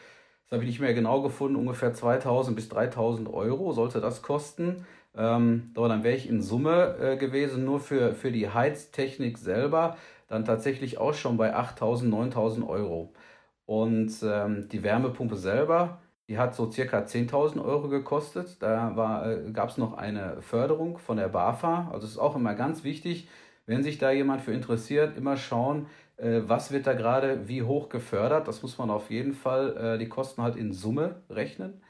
das 0.45 0.53
habe 0.53 0.63
ich 0.63 0.71
nicht 0.71 0.81
mehr 0.81 0.95
genau 0.95 1.21
gefunden, 1.21 1.57
ungefähr 1.57 1.93
2000 1.93 2.57
bis 2.57 2.71
3000 2.71 3.29
Euro 3.29 3.73
sollte 3.73 4.01
das 4.01 4.23
kosten. 4.23 4.87
Ähm, 5.17 5.71
dann 5.75 6.03
wäre 6.05 6.17
ich 6.17 6.29
in 6.29 6.43
Summe 6.43 6.97
äh, 7.01 7.17
gewesen, 7.17 7.65
nur 7.65 7.81
für, 7.81 8.15
für 8.15 8.33
die 8.33 8.49
Heiztechnik 8.49 9.39
selber, 9.39 9.97
dann 10.29 10.45
tatsächlich 10.45 10.99
auch 10.99 11.15
schon 11.15 11.37
bei 11.37 11.55
8000, 11.55 12.11
9000 12.11 12.69
Euro. 12.69 13.13
Und 13.67 14.13
ähm, 14.23 14.69
die 14.69 14.83
Wärmepumpe 14.83 15.37
selber, 15.37 16.01
die 16.29 16.39
hat 16.39 16.55
so 16.55 16.71
circa 16.71 17.05
10.000 17.05 17.63
Euro 17.65 17.89
gekostet. 17.89 18.63
Da 18.63 19.25
äh, 19.27 19.51
gab 19.53 19.71
es 19.71 19.79
noch 19.79 19.95
eine 19.95 20.41
Förderung 20.43 20.99
von 20.99 21.17
der 21.17 21.29
BAFA. 21.29 21.91
Also 21.93 22.07
es 22.07 22.13
ist 22.13 22.19
auch 22.19 22.37
immer 22.37 22.55
ganz 22.55 22.85
wichtig, 22.85 23.29
wenn 23.67 23.83
sich 23.83 23.99
da 23.99 24.11
jemand 24.11 24.43
für 24.43 24.53
interessiert, 24.53 25.17
immer 25.17 25.37
schauen, 25.37 25.87
äh, 26.17 26.43
was 26.47 26.73
wird 26.73 26.87
da 26.87 26.95
gerade 26.95 27.49
wie 27.49 27.63
hoch 27.63 27.89
gefördert. 27.89 28.49
Das 28.49 28.63
muss 28.63 28.79
man 28.79 28.91
auf 28.91 29.11
jeden 29.11 29.35
Fall 29.35 29.77
äh, 29.77 29.99
die 29.99 30.09
Kosten 30.09 30.43
halt 30.43 30.57
in 30.57 30.73
Summe 30.73 31.23
rechnen. 31.31 31.83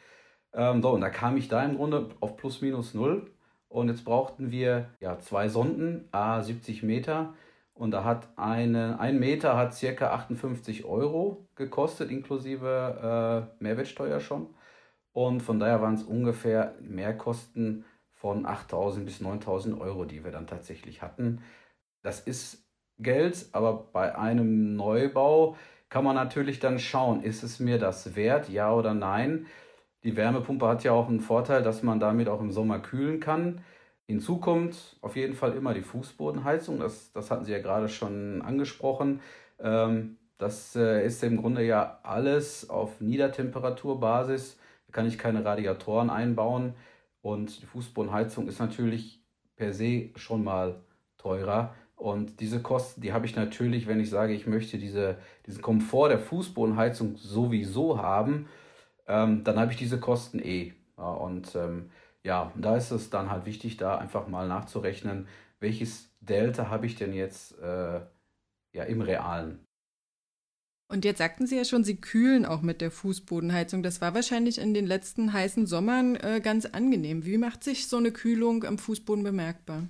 Ähm, 0.55 0.83
so, 0.83 0.91
und 0.91 1.01
da 1.01 1.11
kam 1.11 1.37
ich 1.37 1.49
da 1.49 1.63
im 1.65 1.77
Grunde 1.77 2.09
auf 2.21 2.37
plus 2.37 2.61
minus 2.63 2.95
null. 2.95 3.31
Und 3.69 3.89
jetzt 3.89 4.05
brauchten 4.05 4.51
wir 4.53 4.91
ja 5.01 5.19
zwei 5.19 5.49
Sonden, 5.49 6.09
a 6.13 6.43
70 6.43 6.83
Meter. 6.85 7.35
Und 7.75 7.91
da 7.91 8.05
hat 8.05 8.29
eine, 8.37 9.01
ein 9.01 9.19
Meter 9.19 9.57
hat 9.57 9.75
circa 9.75 10.13
58 10.13 10.85
Euro 10.85 11.49
gekostet, 11.57 12.11
inklusive 12.11 13.49
äh, 13.59 13.63
Mehrwertsteuer 13.63 14.21
schon. 14.21 14.55
Und 15.13 15.41
von 15.43 15.59
daher 15.59 15.83
waren 15.83 15.95
es 15.95 16.05
ungefähr 16.05 16.75
Mehrkosten 16.81 17.85
von 18.13 18.47
8.000 18.47 19.05
bis 19.05 19.21
9.000 19.21 19.81
Euro, 19.81 20.05
die 20.05 20.25
wir 20.25 20.31
dann 20.31 20.47
tatsächlich 20.47 21.03
hatten. 21.03 21.43
Das 22.03 22.21
ist 22.21 22.65
Geld, 22.99 23.47
aber 23.53 23.89
bei 23.93 24.17
einem 24.17 24.77
Neubau 24.77 25.57
kann 25.89 26.05
man 26.05 26.15
natürlich 26.15 26.61
dann 26.61 26.79
schauen, 26.79 27.23
ist 27.23 27.43
es 27.43 27.61
mir 27.61 27.79
das 27.79 28.17
wert, 28.17 28.49
ja 28.49 28.73
oder 28.73 28.95
nein. 28.95 29.47
Die 30.05 30.17
Wärmepumpe 30.17 30.67
hat 30.69 30.85
ja 30.85 30.93
auch 30.93 31.09
einen 31.09 31.21
Vorteil, 31.21 31.63
dass 31.63 31.83
man 31.83 31.99
damit 31.99 32.29
auch 32.29 32.41
im 32.41 32.53
Sommer 32.53 32.79
kühlen 32.79 33.21
kann. 33.21 33.63
Hinzu 34.07 34.39
kommt 34.39 34.97
auf 35.01 35.17
jeden 35.17 35.35
Fall 35.35 35.55
immer 35.55 35.73
die 35.73 35.83
Fußbodenheizung. 35.83 36.79
Das, 36.79 37.11
das 37.13 37.31
hatten 37.31 37.45
Sie 37.45 37.53
ja 37.53 37.59
gerade 37.59 37.89
schon 37.89 38.43
angesprochen. 38.43 39.21
Ähm, 39.59 40.19
das 40.37 40.77
äh, 40.77 41.07
ist 41.07 41.25
im 41.25 41.39
Grunde 41.39 41.65
ja 41.65 42.01
alles 42.03 42.69
auf 42.69 43.01
Niedertemperaturbasis. 43.01 44.59
Da 44.89 44.93
kann 44.93 45.07
ich 45.07 45.17
keine 45.17 45.43
Radiatoren 45.43 46.11
einbauen. 46.11 46.75
Und 47.23 47.63
die 47.63 47.67
Fußbodenheizung 47.67 48.47
ist 48.47 48.59
natürlich 48.59 49.23
per 49.57 49.73
se 49.73 50.11
schon 50.17 50.45
mal 50.45 50.83
teurer. 51.17 51.75
Und 51.97 52.41
diese 52.41 52.61
Kosten, 52.61 53.01
die 53.01 53.15
habe 53.15 53.25
ich 53.25 53.37
natürlich, 53.37 53.87
wenn 53.87 54.01
ich 54.01 54.11
sage, 54.11 54.35
ich 54.35 54.47
möchte 54.47 54.77
diese, 54.77 55.17
diesen 55.47 55.63
Komfort 55.63 56.11
der 56.11 56.19
Fußbodenheizung 56.19 57.17
sowieso 57.17 58.03
haben, 58.03 58.47
ähm, 59.07 59.45
dann 59.45 59.59
habe 59.59 59.73
ich 59.73 59.79
diese 59.79 60.01
Kosten 60.01 60.39
eh. 60.39 60.73
Ja, 60.97 61.13
und 61.13 61.55
ähm, 61.55 61.91
ja, 62.23 62.53
da 62.57 62.77
ist 62.77 62.91
es 62.91 63.11
dann 63.11 63.31
halt 63.31 63.45
wichtig, 63.47 63.77
da 63.77 63.99
einfach 63.99 64.29
mal 64.29 64.49
nachzurechnen, 64.49 65.29
welches 65.61 66.11
Delta 66.21 66.69
habe 66.69 66.87
ich 66.87 66.97
denn 66.97 67.13
jetzt 67.13 67.59
äh, 67.59 68.01
ja, 68.73 68.85
im 68.85 69.01
Realen. 69.01 69.65
Und 70.89 71.05
jetzt 71.05 71.19
sagten 71.19 71.47
Sie 71.47 71.57
ja 71.57 71.65
schon, 71.65 71.83
Sie 71.83 71.97
kühlen 71.97 72.45
auch 72.45 72.63
mit 72.63 72.81
der 72.81 72.91
Fußbodenheizung. 72.91 73.83
Das 73.83 74.01
war 74.01 74.15
wahrscheinlich 74.15 74.59
in 74.59 74.75
den 74.75 74.87
letzten 74.87 75.33
heißen 75.33 75.67
Sommern 75.67 76.17
äh, 76.17 76.41
ganz 76.43 76.67
angenehm. 76.67 77.25
Wie 77.25 77.39
macht 77.39 77.65
sich 77.65 77.89
so 77.89 77.97
eine 77.97 78.13
Kühlung 78.13 78.65
am 78.65 78.79
Fußboden 78.79 79.25
bemerkbar? 79.25 79.89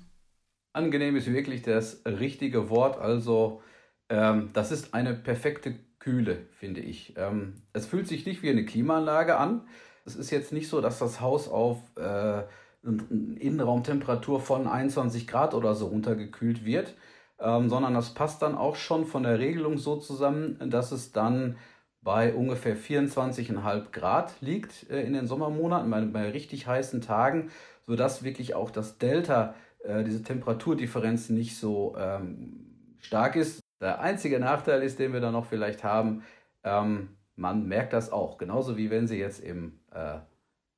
Angenehm 0.72 1.16
ist 1.16 1.32
wirklich 1.32 1.62
das 1.62 2.02
richtige 2.06 2.70
Wort. 2.70 2.98
Also 2.98 3.62
ähm, 4.08 4.50
das 4.52 4.70
ist 4.70 4.94
eine 4.94 5.14
perfekte 5.14 5.74
Kühle, 6.04 6.46
finde 6.52 6.82
ich. 6.82 7.14
Ähm, 7.16 7.54
es 7.72 7.86
fühlt 7.86 8.06
sich 8.06 8.26
nicht 8.26 8.42
wie 8.42 8.50
eine 8.50 8.66
Klimaanlage 8.66 9.38
an. 9.38 9.62
Es 10.04 10.16
ist 10.16 10.30
jetzt 10.30 10.52
nicht 10.52 10.68
so, 10.68 10.82
dass 10.82 10.98
das 10.98 11.22
Haus 11.22 11.48
auf 11.48 11.78
äh, 11.96 12.42
Innenraumtemperatur 12.82 14.38
von 14.40 14.68
21 14.68 15.26
Grad 15.26 15.54
oder 15.54 15.74
so 15.74 15.86
runtergekühlt 15.86 16.66
wird, 16.66 16.94
ähm, 17.40 17.70
sondern 17.70 17.94
das 17.94 18.12
passt 18.12 18.42
dann 18.42 18.54
auch 18.54 18.76
schon 18.76 19.06
von 19.06 19.22
der 19.22 19.38
Regelung 19.38 19.78
so 19.78 19.96
zusammen, 19.96 20.58
dass 20.68 20.92
es 20.92 21.12
dann 21.12 21.56
bei 22.02 22.34
ungefähr 22.34 22.76
24,5 22.76 23.90
Grad 23.90 24.34
liegt 24.42 24.90
äh, 24.90 25.00
in 25.04 25.14
den 25.14 25.26
Sommermonaten, 25.26 25.90
bei, 25.90 26.02
bei, 26.02 26.30
richtig 26.32 26.66
heißen 26.66 27.00
Tagen, 27.00 27.50
sodass 27.86 28.22
wirklich 28.22 28.54
auch 28.54 28.70
das 28.70 28.98
Delta, 28.98 29.54
äh, 29.82 30.04
diese 30.04 30.22
Temperaturdifferenz 30.22 31.30
nicht 31.30 31.56
so 31.56 31.96
ähm, 31.96 32.96
stark 32.98 33.36
ist. 33.36 33.63
Der 33.80 34.00
einzige 34.00 34.38
Nachteil 34.38 34.82
ist, 34.82 34.98
den 34.98 35.12
wir 35.12 35.20
dann 35.20 35.32
noch 35.32 35.46
vielleicht 35.46 35.84
haben, 35.84 36.24
ähm, 36.62 37.10
man 37.36 37.66
merkt 37.66 37.92
das 37.92 38.12
auch. 38.12 38.38
Genauso 38.38 38.76
wie 38.76 38.90
wenn 38.90 39.06
Sie 39.06 39.18
jetzt 39.18 39.40
im 39.40 39.80
äh, 39.92 40.18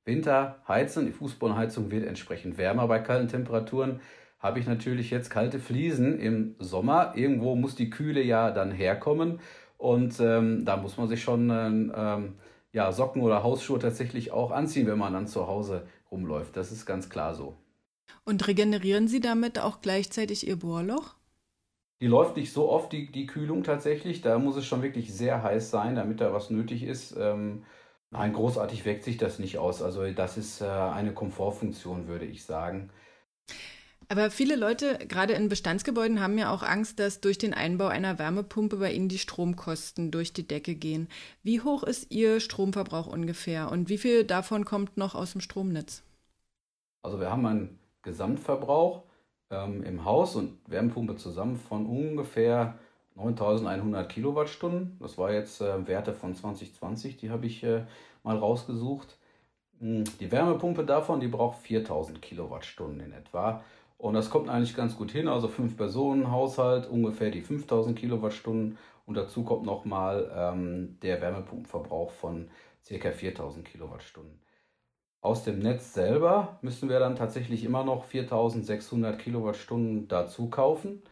Winter 0.04 0.62
heizen, 0.66 1.06
die 1.06 1.12
Fußbodenheizung 1.12 1.90
wird 1.90 2.06
entsprechend 2.06 2.58
wärmer 2.58 2.86
bei 2.88 2.98
kalten 2.98 3.28
Temperaturen, 3.28 4.00
habe 4.38 4.58
ich 4.60 4.66
natürlich 4.66 5.10
jetzt 5.10 5.30
kalte 5.30 5.58
Fliesen 5.58 6.18
im 6.18 6.54
Sommer. 6.58 7.12
Irgendwo 7.16 7.54
muss 7.56 7.74
die 7.74 7.90
Kühle 7.90 8.22
ja 8.22 8.50
dann 8.50 8.70
herkommen 8.70 9.40
und 9.78 10.20
ähm, 10.20 10.64
da 10.64 10.76
muss 10.76 10.96
man 10.96 11.08
sich 11.08 11.22
schon 11.22 11.50
ähm, 11.50 12.34
ja, 12.72 12.92
Socken 12.92 13.22
oder 13.22 13.42
Hausschuhe 13.42 13.78
tatsächlich 13.78 14.32
auch 14.32 14.50
anziehen, 14.50 14.86
wenn 14.86 14.98
man 14.98 15.12
dann 15.12 15.26
zu 15.26 15.46
Hause 15.46 15.86
rumläuft. 16.10 16.56
Das 16.56 16.72
ist 16.72 16.86
ganz 16.86 17.08
klar 17.08 17.34
so. 17.34 17.54
Und 18.24 18.46
regenerieren 18.46 19.08
Sie 19.08 19.20
damit 19.20 19.58
auch 19.58 19.80
gleichzeitig 19.80 20.46
Ihr 20.46 20.56
Bohrloch? 20.56 21.14
Die 22.00 22.06
läuft 22.06 22.36
nicht 22.36 22.52
so 22.52 22.68
oft, 22.68 22.92
die, 22.92 23.10
die 23.10 23.26
Kühlung 23.26 23.62
tatsächlich. 23.62 24.20
Da 24.20 24.38
muss 24.38 24.56
es 24.56 24.66
schon 24.66 24.82
wirklich 24.82 25.14
sehr 25.14 25.42
heiß 25.42 25.70
sein, 25.70 25.94
damit 25.94 26.20
da 26.20 26.32
was 26.32 26.50
nötig 26.50 26.82
ist. 26.82 27.16
Ähm, 27.16 27.64
nein, 28.10 28.32
großartig 28.32 28.84
wirkt 28.84 29.04
sich 29.04 29.16
das 29.16 29.38
nicht 29.38 29.58
aus. 29.58 29.82
Also 29.82 30.10
das 30.12 30.36
ist 30.36 30.60
äh, 30.60 30.66
eine 30.66 31.14
Komfortfunktion, 31.14 32.06
würde 32.06 32.26
ich 32.26 32.44
sagen. 32.44 32.90
Aber 34.08 34.30
viele 34.30 34.54
Leute, 34.54 34.98
gerade 35.08 35.32
in 35.32 35.48
Bestandsgebäuden, 35.48 36.20
haben 36.20 36.38
ja 36.38 36.52
auch 36.52 36.62
Angst, 36.62 37.00
dass 37.00 37.20
durch 37.20 37.38
den 37.38 37.54
Einbau 37.54 37.88
einer 37.88 38.20
Wärmepumpe 38.20 38.76
bei 38.76 38.92
ihnen 38.92 39.08
die 39.08 39.18
Stromkosten 39.18 40.12
durch 40.12 40.32
die 40.32 40.46
Decke 40.46 40.76
gehen. 40.76 41.08
Wie 41.42 41.60
hoch 41.60 41.82
ist 41.82 42.12
Ihr 42.12 42.38
Stromverbrauch 42.38 43.08
ungefähr 43.08 43.70
und 43.72 43.88
wie 43.88 43.98
viel 43.98 44.22
davon 44.22 44.64
kommt 44.64 44.96
noch 44.96 45.16
aus 45.16 45.32
dem 45.32 45.40
Stromnetz? 45.40 46.04
Also 47.02 47.18
wir 47.18 47.30
haben 47.30 47.46
einen 47.46 47.78
Gesamtverbrauch 48.02 49.02
ähm, 49.50 49.82
im 49.82 50.04
Haus 50.04 50.36
und 50.36 50.58
Wärmepumpe 50.66 51.16
zusammen 51.16 51.56
von 51.56 51.86
ungefähr 51.86 52.78
9100 53.14 54.08
Kilowattstunden. 54.08 54.96
Das 55.00 55.18
war 55.18 55.32
jetzt 55.32 55.60
äh, 55.60 55.86
Werte 55.86 56.12
von 56.12 56.34
2020, 56.34 57.16
die 57.16 57.30
habe 57.30 57.46
ich 57.46 57.64
äh, 57.64 57.84
mal 58.22 58.36
rausgesucht. 58.36 59.16
Hm, 59.80 60.04
die 60.20 60.30
Wärmepumpe 60.30 60.84
davon, 60.84 61.20
die 61.20 61.28
braucht 61.28 61.58
4000 61.58 62.20
Kilowattstunden 62.20 63.00
in 63.00 63.12
etwa. 63.12 63.62
Und 63.98 64.14
das 64.14 64.28
kommt 64.28 64.48
eigentlich 64.50 64.76
ganz 64.76 64.96
gut 64.96 65.10
hin. 65.10 65.28
Also 65.28 65.48
5 65.48 65.76
Personen 65.76 66.30
Haushalt, 66.30 66.88
ungefähr 66.88 67.30
die 67.30 67.40
5000 67.40 67.98
Kilowattstunden. 67.98 68.78
Und 69.06 69.16
dazu 69.16 69.44
kommt 69.44 69.64
nochmal 69.64 70.30
ähm, 70.34 70.98
der 71.00 71.20
Wärmepumpenverbrauch 71.22 72.10
von 72.10 72.48
ca. 72.86 73.10
4000 73.10 73.64
Kilowattstunden. 73.64 74.45
Aus 75.20 75.44
dem 75.44 75.58
Netz 75.58 75.92
selber 75.94 76.58
müssen 76.62 76.88
wir 76.88 76.98
dann 76.98 77.16
tatsächlich 77.16 77.64
immer 77.64 77.84
noch 77.84 78.04
4600 78.04 79.18
Kilowattstunden 79.18 80.08
dazu 80.08 80.48
kaufen, 80.50 81.02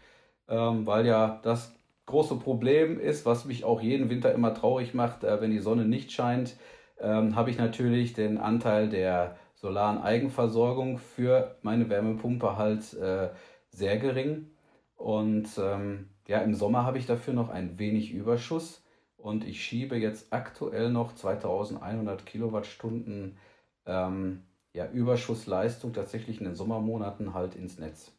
ähm, 0.49 0.87
weil 0.87 1.07
ja 1.07 1.41
das 1.43 1.75
große 2.07 2.37
Problem 2.37 3.01
ist, 3.01 3.27
was 3.27 3.45
mich 3.45 3.65
auch 3.65 3.81
jeden 3.81 4.11
Winter 4.11 4.33
immer 4.33 4.55
traurig 4.55 4.95
macht, 4.95 5.25
äh, 5.25 5.41
wenn 5.41 5.51
die 5.51 5.59
Sonne 5.59 5.85
nicht 5.85 6.13
scheint, 6.13 6.57
ähm, 7.01 7.35
habe 7.35 7.51
ich 7.51 7.59
natürlich 7.59 8.13
den 8.13 8.39
Anteil 8.39 8.89
der 8.89 9.37
solaren 9.55 9.99
Eigenversorgung 9.99 10.99
für 10.99 11.57
meine 11.63 11.89
Wärmepumpe 11.89 12.57
halt 12.59 12.95
äh, 12.95 13.31
sehr 13.71 13.99
gering. 13.99 14.51
Und 14.97 15.49
ähm, 15.59 16.11
ja, 16.27 16.39
im 16.41 16.55
Sommer 16.55 16.85
habe 16.85 16.99
ich 16.99 17.07
dafür 17.07 17.35
noch 17.35 17.49
ein 17.49 17.79
wenig 17.79 18.13
Überschuss 18.13 18.85
und 19.17 19.45
ich 19.47 19.65
schiebe 19.65 19.97
jetzt 19.97 20.33
aktuell 20.33 20.91
noch 20.91 21.15
2100 21.15 22.27
Kilowattstunden 22.27 23.39
ähm, 23.87 24.43
ja, 24.73 24.91
Überschussleistung 24.91 25.93
tatsächlich 25.93 26.39
in 26.39 26.45
den 26.45 26.57
Sommermonaten 26.57 27.35
halt 27.35 27.55
ins 27.55 27.79
Netz. 27.79 28.13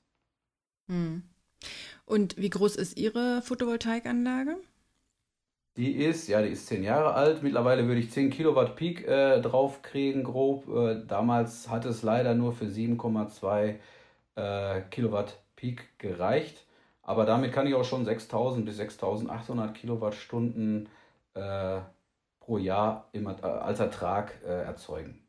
Hm. 0.88 1.24
Und 2.06 2.38
wie 2.38 2.50
groß 2.50 2.76
ist 2.76 2.98
Ihre 2.98 3.42
Photovoltaikanlage? 3.42 4.58
Die 5.78 5.92
ist, 5.92 6.30
ja, 6.30 6.42
die 6.42 6.50
ist 6.50 6.68
zehn 6.68 6.84
Jahre 6.84 7.16
alt. 7.16 7.44
Mittlerweile 7.44 7.86
würde 7.88 8.00
ich 8.00 8.10
10 8.10 8.30
Kilowatt 8.30 8.78
Peak 8.78 9.06
äh, 9.06 9.42
drauf 9.42 9.82
kriegen, 9.82 10.24
grob. 10.24 10.70
Äh, 10.70 11.06
damals 11.06 11.70
hat 11.70 11.84
es 11.86 12.02
leider 12.02 12.34
nur 12.34 12.54
für 12.54 12.66
7,2 12.66 13.76
äh, 14.36 14.82
Kilowatt 14.90 15.42
Peak 15.58 16.00
gereicht. 16.00 16.66
Aber 17.02 17.26
damit 17.26 17.52
kann 17.52 17.68
ich 17.68 17.74
auch 17.76 17.84
schon 17.84 18.06
6000 18.06 18.66
bis 18.66 18.78
6800 18.78 19.76
Kilowattstunden 19.76 20.88
äh, 21.34 21.82
pro 22.40 22.58
Jahr 22.58 23.10
im, 23.12 23.28
äh, 23.28 23.42
als 23.42 23.82
Ertrag 23.82 24.34
äh, 24.46 24.64
erzeugen. 24.64 25.25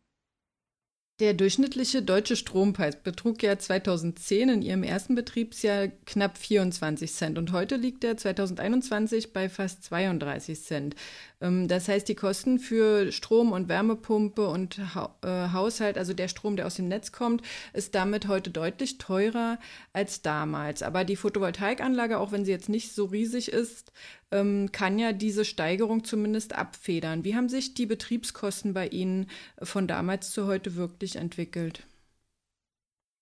Der 1.18 1.32
durchschnittliche 1.32 2.02
deutsche 2.02 2.36
Strompreis 2.36 2.96
betrug 2.96 3.42
ja 3.42 3.58
2010 3.58 4.50
in 4.50 4.60
ihrem 4.60 4.82
ersten 4.82 5.14
Betriebsjahr 5.14 5.88
knapp 6.04 6.36
24 6.36 7.10
Cent 7.10 7.38
und 7.38 7.52
heute 7.52 7.76
liegt 7.76 8.04
er 8.04 8.18
2021 8.18 9.32
bei 9.32 9.48
fast 9.48 9.82
32 9.84 10.60
Cent. 10.62 10.94
Ähm, 11.40 11.68
das 11.68 11.88
heißt, 11.88 12.06
die 12.06 12.16
Kosten 12.16 12.58
für 12.58 13.12
Strom 13.12 13.52
und 13.52 13.70
Wärmepumpe 13.70 14.46
und 14.46 14.78
äh, 14.78 15.48
Haushalt, 15.54 15.96
also 15.96 16.12
der 16.12 16.28
Strom, 16.28 16.56
der 16.56 16.66
aus 16.66 16.74
dem 16.74 16.88
Netz 16.88 17.12
kommt, 17.12 17.40
ist 17.72 17.94
damit 17.94 18.28
heute 18.28 18.50
deutlich 18.50 18.98
teurer 18.98 19.58
als 19.94 20.20
damals. 20.20 20.82
Aber 20.82 21.04
die 21.04 21.16
Photovoltaikanlage, 21.16 22.18
auch 22.18 22.30
wenn 22.30 22.44
sie 22.44 22.52
jetzt 22.52 22.68
nicht 22.68 22.94
so 22.94 23.06
riesig 23.06 23.48
ist, 23.48 23.90
ähm, 24.32 24.70
kann 24.72 24.98
ja 24.98 25.12
diese 25.12 25.44
Steigerung 25.44 26.04
zumindest 26.04 26.54
abfedern. 26.54 27.24
Wie 27.24 27.34
haben 27.34 27.48
sich 27.48 27.74
die 27.74 27.86
Betriebskosten 27.86 28.74
bei 28.74 28.88
Ihnen 28.88 29.28
von 29.62 29.86
damals 29.86 30.30
zu 30.30 30.46
heute 30.46 30.76
wirklich 30.76 31.16
entwickelt? 31.16 31.86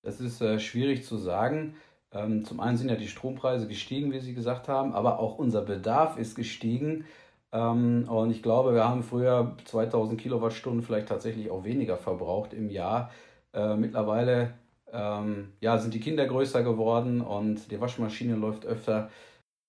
Das 0.03 0.21
ist 0.21 0.41
äh, 0.41 0.59
schwierig 0.61 1.05
zu 1.05 1.17
sagen. 1.17 1.77
Ähm, 2.13 2.45
zum 2.45 2.61
einen 2.61 2.77
sind 2.77 2.91
ja 2.91 2.97
die 2.97 3.09
Strompreise 3.09 3.67
gestiegen, 3.67 4.13
wie 4.13 4.21
Sie 4.21 4.35
gesagt 4.35 4.69
haben, 4.69 4.95
aber 4.95 5.19
auch 5.19 5.39
unser 5.39 5.63
Bedarf 5.63 6.17
ist 6.19 6.37
gestiegen. 6.37 7.05
Ähm, 7.53 8.09
und 8.09 8.31
ich 8.31 8.43
glaube, 8.43 8.75
wir 8.75 8.85
haben 8.89 9.03
früher 9.03 9.57
2000 9.65 10.21
Kilowattstunden 10.21 10.83
vielleicht 10.83 11.09
tatsächlich 11.09 11.51
auch 11.51 11.65
weniger 11.65 11.97
verbraucht 11.97 12.53
im 12.53 12.71
Jahr. 12.71 13.11
Äh, 13.53 13.77
mittlerweile 13.77 14.55
ähm, 14.93 15.53
ja, 15.61 15.79
sind 15.79 15.95
die 15.95 16.01
Kinder 16.01 16.27
größer 16.27 16.63
geworden 16.63 17.21
und 17.21 17.71
die 17.71 17.81
Waschmaschine 17.81 18.37
läuft 18.37 18.65
öfter. 18.67 19.11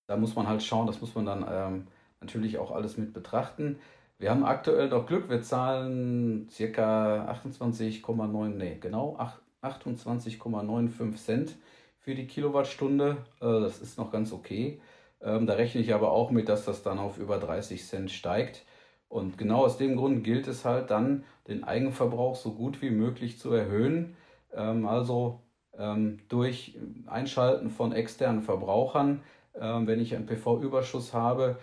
Da 0.07 0.17
muss 0.17 0.35
man 0.35 0.47
halt 0.47 0.63
schauen, 0.63 0.87
das 0.87 1.01
muss 1.01 1.15
man 1.15 1.25
dann 1.25 1.45
ähm, 1.49 1.87
natürlich 2.21 2.57
auch 2.57 2.71
alles 2.71 2.97
mit 2.97 3.13
betrachten. 3.13 3.79
Wir 4.17 4.31
haben 4.31 4.45
aktuell 4.45 4.89
noch 4.89 5.07
Glück, 5.07 5.29
wir 5.29 5.41
zahlen 5.41 6.47
ca. 6.55 7.31
28,9, 7.43 8.47
nee, 8.49 8.77
genau 8.79 9.17
28,95 9.61 11.15
Cent 11.15 11.55
für 11.99 12.15
die 12.15 12.27
Kilowattstunde. 12.27 13.17
Äh, 13.41 13.61
das 13.61 13.81
ist 13.81 13.97
noch 13.97 14.11
ganz 14.11 14.31
okay. 14.31 14.79
Ähm, 15.21 15.47
da 15.47 15.53
rechne 15.53 15.81
ich 15.81 15.93
aber 15.93 16.11
auch 16.11 16.31
mit, 16.31 16.49
dass 16.49 16.65
das 16.65 16.83
dann 16.83 16.99
auf 16.99 17.17
über 17.17 17.39
30 17.39 17.85
Cent 17.85 18.11
steigt. 18.11 18.63
Und 19.09 19.37
genau 19.37 19.65
aus 19.65 19.77
dem 19.77 19.95
Grund 19.95 20.23
gilt 20.23 20.47
es 20.47 20.65
halt 20.65 20.91
dann, 20.91 21.23
den 21.47 21.63
Eigenverbrauch 21.63 22.35
so 22.35 22.53
gut 22.53 22.81
wie 22.81 22.91
möglich 22.91 23.39
zu 23.39 23.51
erhöhen. 23.51 24.15
Ähm, 24.53 24.85
also 24.85 25.41
ähm, 25.77 26.19
durch 26.29 26.77
Einschalten 27.07 27.69
von 27.69 27.91
externen 27.91 28.41
Verbrauchern, 28.41 29.23
wenn 29.57 30.01
ich 30.01 30.13
einen 30.13 30.25
PV-Überschuss 30.25 31.13
habe, 31.13 31.57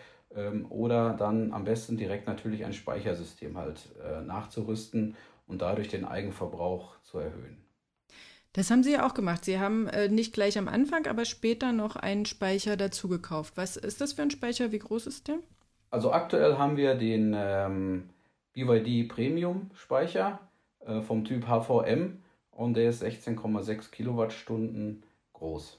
oder 0.71 1.15
dann 1.15 1.53
am 1.53 1.65
besten 1.65 1.97
direkt 1.97 2.27
natürlich 2.27 2.65
ein 2.65 2.73
Speichersystem 2.73 3.59
halt 3.59 3.91
äh, 4.03 4.23
nachzurüsten 4.23 5.15
und 5.47 5.61
dadurch 5.61 5.89
den 5.89 6.05
Eigenverbrauch 6.05 6.95
zu 7.03 7.19
erhöhen. 7.19 7.63
Das 8.55 8.71
haben 8.71 8.83
Sie 8.83 8.93
ja 8.93 9.07
auch 9.07 9.15
gemacht. 9.15 9.45
Sie 9.45 9.59
haben 9.59 9.87
äh, 9.89 10.09
nicht 10.09 10.35
gleich 10.35 10.59
am 10.59 10.69
Anfang, 10.69 11.07
aber 11.07 11.25
später 11.25 11.73
noch 11.73 11.97
einen 11.97 12.27
Speicher 12.27 12.77
dazu 12.77 13.09
gekauft. 13.09 13.55
Was 13.57 13.77
ist 13.77 14.01
das 14.01 14.13
für 14.13 14.23
ein 14.23 14.31
Speicher? 14.31 14.73
Wie 14.73 14.79
groß 14.79 15.07
ist 15.07 15.29
der? 15.29 15.39
Also 15.91 16.13
aktuell 16.13 16.59
haben 16.59 16.77
wir 16.77 16.95
den 16.95 17.35
ähm, 17.37 18.11
BYD 18.53 19.09
Premium 19.09 19.71
Speicher 19.75 20.39
äh, 20.81 21.01
vom 21.01 21.25
Typ 21.25 21.47
HVM 21.47 22.23
und 22.51 22.75
der 22.75 22.91
ist 22.91 23.03
16,6 23.03 23.91
Kilowattstunden 23.91 25.03
groß. 25.33 25.79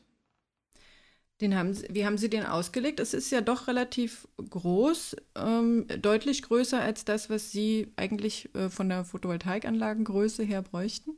Den 1.42 1.58
haben 1.58 1.74
Sie, 1.74 1.88
wie 1.92 2.06
haben 2.06 2.18
Sie 2.18 2.30
den 2.30 2.46
ausgelegt? 2.46 3.00
Es 3.00 3.14
ist 3.14 3.32
ja 3.32 3.42
doch 3.42 3.68
relativ 3.68 4.28
groß, 4.50 5.16
ähm, 5.36 5.88
deutlich 6.02 6.44
größer 6.44 6.80
als 6.80 7.06
das, 7.06 7.30
was 7.30 7.52
Sie 7.52 7.92
eigentlich 7.96 8.54
äh, 8.56 8.70
von 8.70 8.88
der 8.90 9.04
Photovoltaikanlagengröße 9.04 10.44
her 10.44 10.62
bräuchten. 10.62 11.12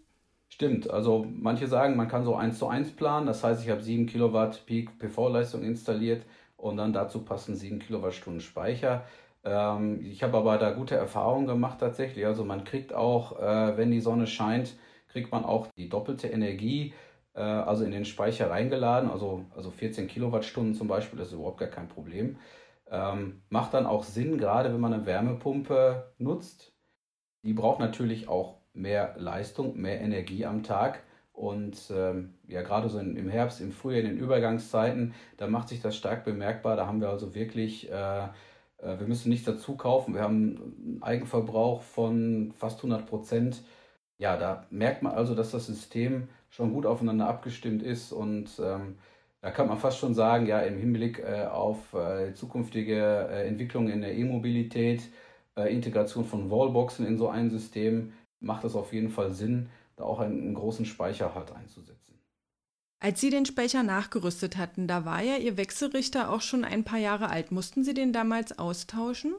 Stimmt, 0.49 0.89
also 0.89 1.25
manche 1.29 1.67
sagen, 1.67 1.97
man 1.97 2.07
kann 2.07 2.23
so 2.23 2.35
1 2.35 2.57
zu 2.57 2.67
1 2.67 2.91
planen, 2.95 3.27
das 3.27 3.43
heißt, 3.43 3.63
ich 3.63 3.69
habe 3.69 3.81
7 3.81 4.05
Kilowatt 4.05 4.65
Peak 4.65 4.97
PV-Leistung 4.99 5.63
installiert 5.63 6.25
und 6.55 6.77
dann 6.77 6.93
dazu 6.93 7.25
passen 7.25 7.55
7 7.55 7.79
Kilowattstunden 7.79 8.41
Speicher. 8.41 9.03
Ähm, 9.43 10.01
ich 10.01 10.23
habe 10.23 10.37
aber 10.37 10.57
da 10.57 10.71
gute 10.71 10.95
Erfahrungen 10.95 11.47
gemacht 11.47 11.79
tatsächlich. 11.79 12.25
Also 12.25 12.45
man 12.45 12.63
kriegt 12.63 12.93
auch, 12.93 13.39
äh, 13.39 13.77
wenn 13.77 13.91
die 13.91 13.99
Sonne 13.99 14.27
scheint, 14.27 14.75
kriegt 15.09 15.31
man 15.31 15.45
auch 15.45 15.67
die 15.77 15.89
doppelte 15.89 16.27
Energie, 16.27 16.93
also 17.39 17.83
in 17.83 17.91
den 17.91 18.05
Speicher 18.05 18.49
reingeladen. 18.49 19.09
Also, 19.09 19.45
also 19.55 19.71
14 19.71 20.07
Kilowattstunden 20.07 20.73
zum 20.73 20.87
Beispiel, 20.87 21.19
das 21.19 21.29
ist 21.29 21.33
überhaupt 21.33 21.59
gar 21.59 21.69
kein 21.69 21.87
Problem. 21.87 22.37
Ähm, 22.89 23.41
macht 23.49 23.73
dann 23.73 23.85
auch 23.85 24.03
Sinn, 24.03 24.37
gerade 24.37 24.71
wenn 24.73 24.79
man 24.79 24.93
eine 24.93 25.05
Wärmepumpe 25.05 26.13
nutzt. 26.17 26.73
Die 27.43 27.53
braucht 27.53 27.79
natürlich 27.79 28.27
auch 28.27 28.59
mehr 28.73 29.15
Leistung, 29.17 29.77
mehr 29.79 30.01
Energie 30.01 30.45
am 30.45 30.63
Tag. 30.63 31.03
Und 31.33 31.91
ähm, 31.93 32.35
ja, 32.47 32.61
gerade 32.61 32.87
so 32.87 32.97
im 32.99 33.29
Herbst, 33.29 33.59
im 33.59 33.71
Frühjahr, 33.71 34.01
in 34.01 34.07
den 34.07 34.17
Übergangszeiten, 34.17 35.13
da 35.37 35.47
macht 35.47 35.67
sich 35.67 35.81
das 35.81 35.97
stark 35.97 36.23
bemerkbar. 36.23 36.77
Da 36.77 36.87
haben 36.87 37.01
wir 37.01 37.09
also 37.09 37.35
wirklich, 37.35 37.91
äh, 37.91 38.23
äh, 38.77 38.99
wir 38.99 39.07
müssen 39.07 39.29
nichts 39.29 39.45
dazu 39.45 39.75
kaufen. 39.75 40.13
Wir 40.13 40.21
haben 40.21 40.57
einen 40.57 41.03
Eigenverbrauch 41.03 41.81
von 41.81 42.53
fast 42.57 42.77
100 42.77 43.05
Prozent. 43.05 43.63
Ja, 44.17 44.37
da 44.37 44.65
merkt 44.69 45.03
man 45.03 45.13
also, 45.13 45.35
dass 45.35 45.51
das 45.51 45.65
System 45.65 46.29
schon 46.55 46.73
gut 46.73 46.85
aufeinander 46.85 47.27
abgestimmt 47.27 47.83
ist. 47.83 48.11
Und 48.11 48.49
ähm, 48.63 48.97
da 49.41 49.51
kann 49.51 49.67
man 49.67 49.77
fast 49.77 49.99
schon 49.99 50.13
sagen, 50.13 50.47
ja, 50.47 50.59
im 50.61 50.77
Hinblick 50.77 51.19
äh, 51.19 51.45
auf 51.45 51.93
äh, 51.93 52.33
zukünftige 52.33 53.27
äh, 53.29 53.47
Entwicklungen 53.47 53.89
in 53.89 54.01
der 54.01 54.15
E-Mobilität, 54.15 55.03
äh, 55.57 55.73
Integration 55.73 56.25
von 56.25 56.49
Wallboxen 56.49 57.05
in 57.05 57.17
so 57.17 57.27
ein 57.27 57.49
System, 57.49 58.13
macht 58.39 58.63
es 58.63 58.75
auf 58.75 58.93
jeden 58.93 59.09
Fall 59.09 59.31
Sinn, 59.31 59.69
da 59.97 60.05
auch 60.05 60.19
einen, 60.19 60.41
einen 60.41 60.55
großen 60.55 60.85
Speicher 60.85 61.35
halt 61.35 61.51
einzusetzen. 61.51 62.19
Als 62.99 63.19
Sie 63.21 63.29
den 63.29 63.45
Speicher 63.45 63.83
nachgerüstet 63.83 64.57
hatten, 64.57 64.87
da 64.87 65.05
war 65.05 65.21
ja 65.21 65.35
Ihr 65.35 65.57
Wechselrichter 65.57 66.31
auch 66.31 66.41
schon 66.41 66.63
ein 66.63 66.83
paar 66.83 66.97
Jahre 66.97 67.29
alt. 67.29 67.51
Mussten 67.51 67.83
Sie 67.83 67.93
den 67.93 68.13
damals 68.13 68.57
austauschen? 68.57 69.35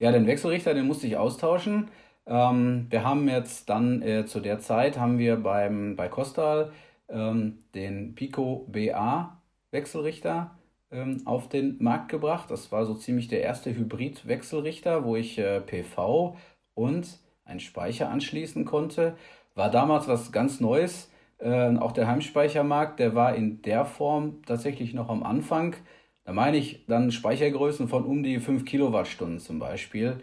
Ja, 0.00 0.10
den 0.10 0.26
Wechselrichter, 0.26 0.74
den 0.74 0.86
musste 0.86 1.06
ich 1.06 1.16
austauschen. 1.16 1.88
Ähm, 2.26 2.86
wir 2.90 3.04
haben 3.04 3.28
jetzt 3.28 3.68
dann 3.68 4.02
äh, 4.02 4.24
zu 4.26 4.40
der 4.40 4.58
Zeit 4.58 4.98
haben 4.98 5.18
wir 5.18 5.36
beim, 5.36 5.96
bei 5.96 6.08
Costal 6.08 6.72
ähm, 7.08 7.58
den 7.74 8.14
Pico 8.14 8.66
BA 8.70 9.40
Wechselrichter 9.70 10.58
ähm, 10.90 11.22
auf 11.26 11.48
den 11.48 11.76
Markt 11.82 12.08
gebracht. 12.10 12.50
Das 12.50 12.72
war 12.72 12.86
so 12.86 12.94
ziemlich 12.94 13.28
der 13.28 13.42
erste 13.42 13.74
Hybrid-Wechselrichter, 13.74 15.04
wo 15.04 15.16
ich 15.16 15.38
äh, 15.38 15.60
PV 15.60 16.36
und 16.74 17.18
einen 17.44 17.60
Speicher 17.60 18.08
anschließen 18.10 18.64
konnte. 18.64 19.16
War 19.54 19.70
damals 19.70 20.08
was 20.08 20.32
ganz 20.32 20.60
Neues. 20.60 21.10
Äh, 21.38 21.76
auch 21.76 21.92
der 21.92 22.06
Heimspeichermarkt, 22.06 23.00
der 23.00 23.14
war 23.14 23.34
in 23.34 23.60
der 23.62 23.84
Form 23.84 24.42
tatsächlich 24.46 24.94
noch 24.94 25.10
am 25.10 25.22
Anfang. 25.22 25.76
Da 26.24 26.32
meine 26.32 26.56
ich 26.56 26.86
dann 26.86 27.10
Speichergrößen 27.10 27.88
von 27.88 28.04
um 28.04 28.22
die 28.22 28.38
5 28.38 28.64
Kilowattstunden 28.64 29.40
zum 29.40 29.58
Beispiel 29.58 30.18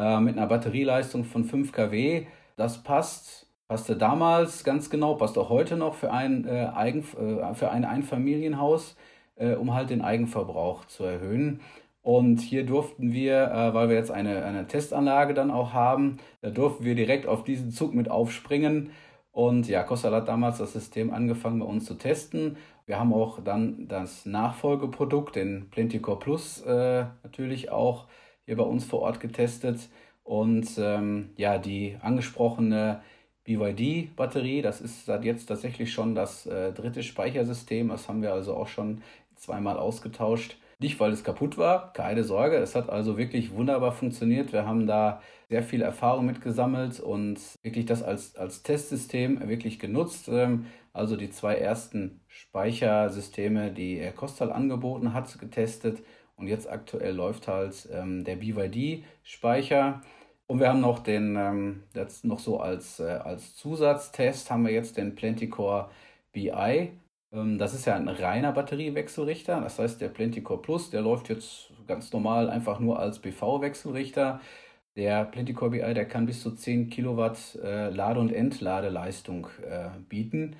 äh, 0.00 0.18
mit 0.20 0.36
einer 0.38 0.46
Batterieleistung 0.46 1.24
von 1.24 1.44
5 1.44 1.72
kW. 1.72 2.26
Das 2.56 2.82
passt, 2.82 3.46
passte 3.68 3.96
damals 3.96 4.64
ganz 4.64 4.88
genau, 4.88 5.14
passt 5.14 5.36
auch 5.36 5.50
heute 5.50 5.76
noch 5.76 5.94
für 5.94 6.10
ein, 6.10 6.46
äh, 6.46 6.70
Eigen, 6.74 7.00
äh, 7.00 7.54
für 7.54 7.70
ein 7.70 7.84
Einfamilienhaus, 7.84 8.96
äh, 9.36 9.54
um 9.54 9.74
halt 9.74 9.90
den 9.90 10.00
Eigenverbrauch 10.00 10.86
zu 10.86 11.04
erhöhen. 11.04 11.60
Und 12.02 12.40
hier 12.40 12.64
durften 12.64 13.12
wir, 13.12 13.50
äh, 13.50 13.74
weil 13.74 13.90
wir 13.90 13.96
jetzt 13.96 14.10
eine, 14.10 14.42
eine 14.42 14.66
Testanlage 14.66 15.34
dann 15.34 15.50
auch 15.50 15.74
haben, 15.74 16.16
da 16.40 16.48
durften 16.48 16.84
wir 16.84 16.94
direkt 16.94 17.26
auf 17.26 17.44
diesen 17.44 17.70
Zug 17.70 17.94
mit 17.94 18.10
aufspringen. 18.10 18.90
Und 19.32 19.68
ja, 19.68 19.82
Kostal 19.82 20.14
hat 20.14 20.28
damals 20.28 20.58
das 20.58 20.72
System 20.72 21.12
angefangen 21.12 21.60
bei 21.60 21.66
uns 21.66 21.84
zu 21.84 21.94
testen. 21.94 22.56
Wir 22.86 22.98
haben 22.98 23.12
auch 23.12 23.38
dann 23.44 23.86
das 23.86 24.24
Nachfolgeprodukt, 24.24 25.36
den 25.36 25.68
Plenticore 25.70 26.18
Plus, 26.18 26.62
äh, 26.62 27.04
natürlich 27.22 27.70
auch 27.70 28.06
hier 28.44 28.56
bei 28.56 28.64
uns 28.64 28.84
vor 28.84 29.00
Ort 29.00 29.20
getestet. 29.20 29.88
Und 30.22 30.68
ähm, 30.78 31.30
ja, 31.36 31.58
die 31.58 31.96
angesprochene 32.00 33.02
BYD-Batterie, 33.44 34.62
das 34.62 34.80
ist 34.80 35.08
jetzt 35.22 35.46
tatsächlich 35.46 35.92
schon 35.92 36.14
das 36.14 36.46
äh, 36.46 36.72
dritte 36.72 37.02
Speichersystem. 37.02 37.88
Das 37.88 38.08
haben 38.08 38.22
wir 38.22 38.32
also 38.32 38.54
auch 38.54 38.68
schon 38.68 39.02
zweimal 39.34 39.76
ausgetauscht. 39.76 40.56
Nicht, 40.78 40.98
weil 40.98 41.12
es 41.12 41.24
kaputt 41.24 41.58
war, 41.58 41.92
keine 41.92 42.24
Sorge. 42.24 42.56
Es 42.56 42.74
hat 42.74 42.88
also 42.88 43.18
wirklich 43.18 43.52
wunderbar 43.52 43.92
funktioniert. 43.92 44.52
Wir 44.52 44.66
haben 44.66 44.86
da 44.86 45.20
sehr 45.48 45.62
viel 45.62 45.82
Erfahrung 45.82 46.26
mitgesammelt 46.26 47.00
und 47.00 47.38
wirklich 47.62 47.84
das 47.84 48.02
als, 48.02 48.36
als 48.36 48.62
Testsystem 48.62 49.46
wirklich 49.48 49.78
genutzt. 49.78 50.28
Ähm, 50.28 50.66
also 50.92 51.16
die 51.16 51.30
zwei 51.30 51.56
ersten 51.56 52.20
Speichersysteme, 52.28 53.72
die 53.72 54.10
Kostal 54.16 54.52
angeboten 54.52 55.12
hat, 55.12 55.38
getestet 55.38 56.02
Und 56.40 56.48
jetzt 56.48 56.68
aktuell 56.70 57.14
läuft 57.14 57.48
halt 57.48 57.88
ähm, 57.92 58.24
der 58.24 58.36
BYD-Speicher. 58.36 60.00
Und 60.46 60.58
wir 60.58 60.68
haben 60.68 60.80
noch 60.80 60.98
den, 61.00 61.36
ähm, 61.36 61.82
das 61.92 62.24
noch 62.24 62.38
so 62.38 62.60
als, 62.60 62.98
äh, 62.98 63.04
als 63.04 63.54
Zusatztest, 63.56 64.50
haben 64.50 64.64
wir 64.64 64.72
jetzt 64.72 64.96
den 64.96 65.14
Plenticore 65.14 65.90
BI. 66.32 66.92
Ähm, 67.32 67.58
das 67.58 67.74
ist 67.74 67.84
ja 67.86 67.94
ein 67.94 68.08
reiner 68.08 68.52
Batteriewechselrichter. 68.52 69.60
Das 69.60 69.78
heißt, 69.78 70.00
der 70.00 70.08
Plenticore 70.08 70.62
Plus, 70.62 70.90
der 70.90 71.02
läuft 71.02 71.28
jetzt 71.28 71.70
ganz 71.86 72.12
normal 72.12 72.48
einfach 72.50 72.80
nur 72.80 72.98
als 72.98 73.20
BV-Wechselrichter. 73.20 74.40
Der 74.96 75.24
Plenticore 75.24 75.70
BI, 75.70 75.94
der 75.94 76.06
kann 76.08 76.26
bis 76.26 76.42
zu 76.42 76.50
10 76.52 76.90
Kilowatt 76.90 77.58
äh, 77.62 77.90
Lade- 77.90 78.18
und 78.20 78.32
Entladeleistung 78.32 79.46
äh, 79.68 79.90
bieten. 80.08 80.56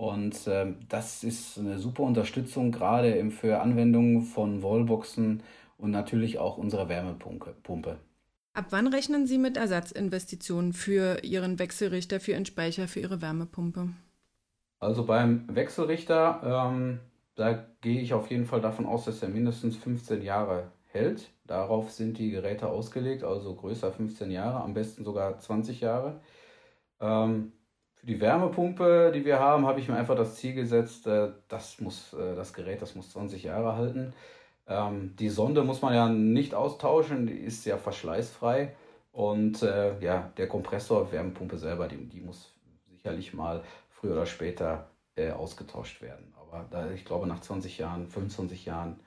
Und 0.00 0.46
äh, 0.46 0.72
das 0.88 1.22
ist 1.24 1.58
eine 1.58 1.78
super 1.78 2.04
Unterstützung, 2.04 2.72
gerade 2.72 3.30
für 3.30 3.60
Anwendungen 3.60 4.22
von 4.22 4.62
Wallboxen 4.62 5.42
und 5.76 5.90
natürlich 5.90 6.38
auch 6.38 6.56
unserer 6.56 6.88
Wärmepumpe. 6.88 7.98
Ab 8.54 8.66
wann 8.70 8.86
rechnen 8.86 9.26
Sie 9.26 9.36
mit 9.36 9.58
Ersatzinvestitionen 9.58 10.72
für 10.72 11.22
Ihren 11.22 11.58
Wechselrichter, 11.58 12.18
für 12.18 12.30
Ihren 12.30 12.46
Speicher, 12.46 12.88
für 12.88 13.00
Ihre 13.00 13.20
Wärmepumpe? 13.20 13.90
Also 14.78 15.04
beim 15.04 15.44
Wechselrichter, 15.54 16.70
ähm, 16.72 17.00
da 17.34 17.66
gehe 17.82 18.00
ich 18.00 18.14
auf 18.14 18.30
jeden 18.30 18.46
Fall 18.46 18.62
davon 18.62 18.86
aus, 18.86 19.04
dass 19.04 19.22
er 19.22 19.28
mindestens 19.28 19.76
15 19.76 20.22
Jahre 20.22 20.72
hält. 20.86 21.30
Darauf 21.46 21.90
sind 21.90 22.16
die 22.16 22.30
Geräte 22.30 22.68
ausgelegt, 22.68 23.22
also 23.22 23.54
größer 23.54 23.92
15 23.92 24.30
Jahre, 24.30 24.62
am 24.62 24.72
besten 24.72 25.04
sogar 25.04 25.38
20 25.38 25.82
Jahre. 25.82 26.22
Ähm, 27.00 27.52
für 28.00 28.06
die 28.06 28.20
Wärmepumpe, 28.20 29.12
die 29.14 29.26
wir 29.26 29.38
haben, 29.38 29.66
habe 29.66 29.78
ich 29.78 29.88
mir 29.88 29.96
einfach 29.96 30.16
das 30.16 30.36
Ziel 30.36 30.54
gesetzt, 30.54 31.06
äh, 31.06 31.32
das 31.48 31.80
muss 31.80 32.14
äh, 32.14 32.34
das 32.34 32.54
Gerät, 32.54 32.80
das 32.80 32.94
muss 32.94 33.10
20 33.10 33.42
Jahre 33.42 33.76
halten. 33.76 34.14
Ähm, 34.66 35.14
die 35.16 35.28
Sonde 35.28 35.62
muss 35.62 35.82
man 35.82 35.94
ja 35.94 36.08
nicht 36.08 36.54
austauschen, 36.54 37.26
die 37.26 37.34
ist 37.34 37.66
ja 37.66 37.76
verschleißfrei. 37.76 38.74
Und 39.12 39.62
äh, 39.62 39.98
ja, 40.00 40.32
der 40.38 40.48
Kompressor, 40.48 41.12
Wärmepumpe 41.12 41.58
selber, 41.58 41.88
die, 41.88 41.96
die 42.08 42.20
muss 42.20 42.54
sicherlich 42.90 43.34
mal 43.34 43.62
früher 43.90 44.12
oder 44.12 44.26
später 44.26 44.86
ausgetauscht 45.36 46.00
werden. 46.00 46.32
Aber 46.40 46.66
da, 46.70 46.90
ich 46.92 47.04
glaube, 47.04 47.26
nach 47.26 47.40
20 47.40 47.76
Jahren, 47.76 48.08
25 48.08 48.64
Jahren 48.64 49.00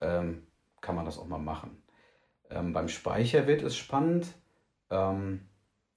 ähm, 0.00 0.46
kann 0.80 0.94
man 0.96 1.04
das 1.04 1.18
auch 1.18 1.26
mal 1.26 1.36
machen. 1.36 1.82
Ähm, 2.48 2.72
beim 2.72 2.88
Speicher 2.88 3.46
wird 3.46 3.60
es 3.60 3.76
spannend. 3.76 4.28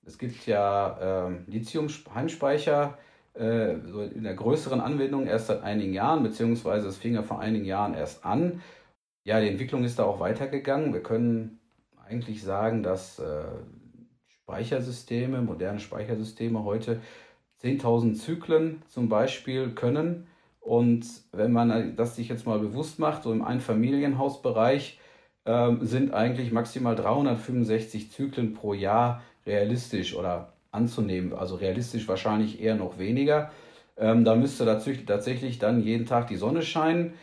Es 0.05 0.17
gibt 0.17 0.45
ja 0.45 1.27
ähm, 1.27 1.45
Lithium-Heimspeicher 1.47 2.97
äh, 3.33 3.75
so 3.87 4.01
in 4.01 4.23
der 4.23 4.35
größeren 4.35 4.79
Anwendung 4.79 5.27
erst 5.27 5.47
seit 5.47 5.63
einigen 5.63 5.93
Jahren, 5.93 6.23
beziehungsweise 6.23 6.87
es 6.87 6.97
fing 6.97 7.15
ja 7.15 7.23
vor 7.23 7.39
einigen 7.39 7.65
Jahren 7.65 7.93
erst 7.93 8.25
an. 8.25 8.61
Ja, 9.23 9.39
die 9.39 9.47
Entwicklung 9.47 9.83
ist 9.83 9.99
da 9.99 10.03
auch 10.03 10.19
weitergegangen. 10.19 10.93
Wir 10.93 11.01
können 11.01 11.59
eigentlich 12.05 12.43
sagen, 12.43 12.83
dass 12.83 13.19
äh, 13.19 13.43
Speichersysteme, 14.27 15.41
moderne 15.41 15.79
Speichersysteme 15.79 16.63
heute 16.63 16.99
10.000 17.63 18.15
Zyklen 18.15 18.81
zum 18.87 19.09
Beispiel 19.09 19.71
können. 19.71 20.27
Und 20.59 21.05
wenn 21.31 21.51
man 21.51 21.95
das 21.95 22.15
sich 22.15 22.29
jetzt 22.29 22.45
mal 22.45 22.59
bewusst 22.59 22.99
macht, 22.99 23.23
so 23.23 23.31
im 23.31 23.41
Einfamilienhausbereich 23.41 24.99
äh, 25.45 25.71
sind 25.81 26.13
eigentlich 26.13 26.51
maximal 26.51 26.95
365 26.95 28.11
Zyklen 28.11 28.53
pro 28.53 28.73
Jahr 28.73 29.21
realistisch 29.45 30.15
oder 30.15 30.53
anzunehmen. 30.71 31.33
Also 31.33 31.55
realistisch 31.55 32.07
wahrscheinlich 32.07 32.61
eher 32.61 32.75
noch 32.75 32.97
weniger. 32.97 33.51
Ähm, 33.97 34.25
da 34.25 34.35
müsste 34.35 34.65
tatsächlich 34.65 35.59
dann 35.59 35.83
jeden 35.83 36.05
Tag 36.05 36.27
die 36.27 36.35
Sonne 36.35 36.61
scheinen 36.61 37.13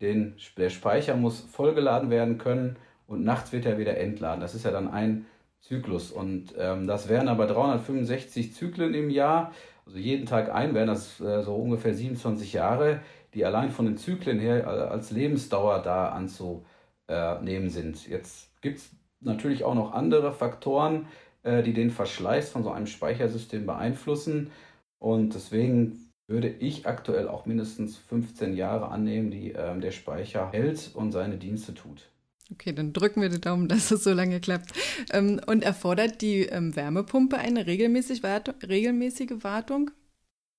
den, 0.00 0.36
der 0.56 0.70
Speicher 0.70 1.16
muss 1.16 1.40
vollgeladen 1.40 2.10
werden 2.10 2.38
können 2.38 2.76
und 3.06 3.24
nachts 3.24 3.52
wird 3.52 3.66
er 3.66 3.78
wieder 3.78 3.96
entladen. 3.96 4.40
Das 4.40 4.54
ist 4.54 4.64
ja 4.64 4.70
dann 4.70 4.88
ein 4.88 5.26
Zyklus. 5.60 6.12
Und 6.12 6.54
ähm, 6.58 6.86
das 6.86 7.08
wären 7.08 7.28
aber 7.28 7.46
365 7.46 8.54
Zyklen 8.54 8.94
im 8.94 9.10
Jahr, 9.10 9.52
also 9.86 9.98
jeden 9.98 10.26
Tag 10.26 10.54
ein, 10.54 10.74
wären 10.74 10.88
das 10.88 11.20
äh, 11.20 11.42
so 11.42 11.54
ungefähr 11.54 11.94
27 11.94 12.52
Jahre, 12.52 13.00
die 13.34 13.44
allein 13.44 13.70
von 13.70 13.86
den 13.86 13.96
Zyklen 13.96 14.38
her 14.38 14.68
als 14.68 15.10
Lebensdauer 15.10 15.80
da 15.82 16.10
anzunehmen 16.10 17.70
sind. 17.70 18.06
Jetzt 18.06 18.60
gibt 18.60 18.78
es 18.78 18.90
natürlich 19.20 19.64
auch 19.64 19.74
noch 19.74 19.92
andere 19.92 20.32
Faktoren, 20.32 21.06
äh, 21.42 21.62
die 21.62 21.72
den 21.72 21.90
Verschleiß 21.90 22.50
von 22.50 22.62
so 22.62 22.70
einem 22.70 22.86
Speichersystem 22.86 23.66
beeinflussen. 23.66 24.50
Und 24.98 25.34
deswegen 25.34 26.10
würde 26.26 26.48
ich 26.48 26.86
aktuell 26.86 27.28
auch 27.28 27.46
mindestens 27.46 27.96
15 27.96 28.54
Jahre 28.54 28.88
annehmen, 28.88 29.30
die 29.30 29.52
äh, 29.52 29.78
der 29.78 29.92
Speicher 29.92 30.50
hält 30.52 30.90
und 30.94 31.12
seine 31.12 31.38
Dienste 31.38 31.74
tut. 31.74 32.10
Okay, 32.50 32.72
dann 32.72 32.92
drücken 32.92 33.20
wir 33.20 33.28
die 33.28 33.40
Daumen, 33.40 33.68
dass 33.68 33.90
es 33.90 34.04
so 34.04 34.12
lange 34.12 34.40
klappt. 34.40 34.72
Ähm, 35.12 35.40
und 35.46 35.62
erfordert 35.62 36.20
die 36.20 36.42
ähm, 36.42 36.74
Wärmepumpe 36.76 37.38
eine 37.38 37.66
regelmäßig 37.66 38.22
Wartung, 38.22 38.54
regelmäßige 38.66 39.42
Wartung? 39.42 39.90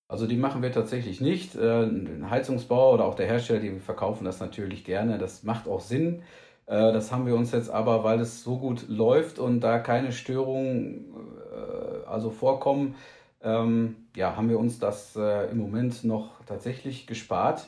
Also 0.08 0.26
die 0.26 0.38
machen 0.38 0.64
wir 0.64 0.72
tatsächlich 0.72 1.22
nicht. 1.22 1.56
Äh, 1.56 1.84
ein 1.84 2.30
Heizungsbauer 2.30 2.96
oder 2.96 3.06
auch 3.06 3.16
der 3.16 3.28
Hersteller, 3.28 3.60
die 3.60 3.80
verkaufen 3.80 4.26
das 4.26 4.40
natürlich 4.40 4.84
gerne. 4.84 5.20
Das 5.20 5.44
macht 5.44 5.68
auch 5.68 5.82
Sinn. 5.82 6.24
Äh, 6.70 6.94
das 6.94 7.12
haben 7.12 7.26
wir 7.26 7.36
uns 7.36 7.52
jetzt 7.52 7.70
aber, 7.70 8.04
weil 8.04 8.20
es 8.22 8.44
so 8.44 8.58
gut 8.58 8.88
läuft 8.88 9.40
und 9.40 9.62
da 9.62 9.80
keine 9.80 10.12
Störungen 10.12 11.06
äh, 11.52 12.08
also 12.08 12.30
vorkommen, 12.30 12.96
ähm, 13.42 13.96
ja, 14.16 14.36
haben 14.36 14.50
wir 14.50 14.60
uns 14.60 14.80
das 14.80 15.16
äh, 15.16 15.50
im 15.50 15.58
Moment 15.58 16.04
noch 16.04 16.44
tatsächlich 16.46 17.08
gespart. 17.08 17.68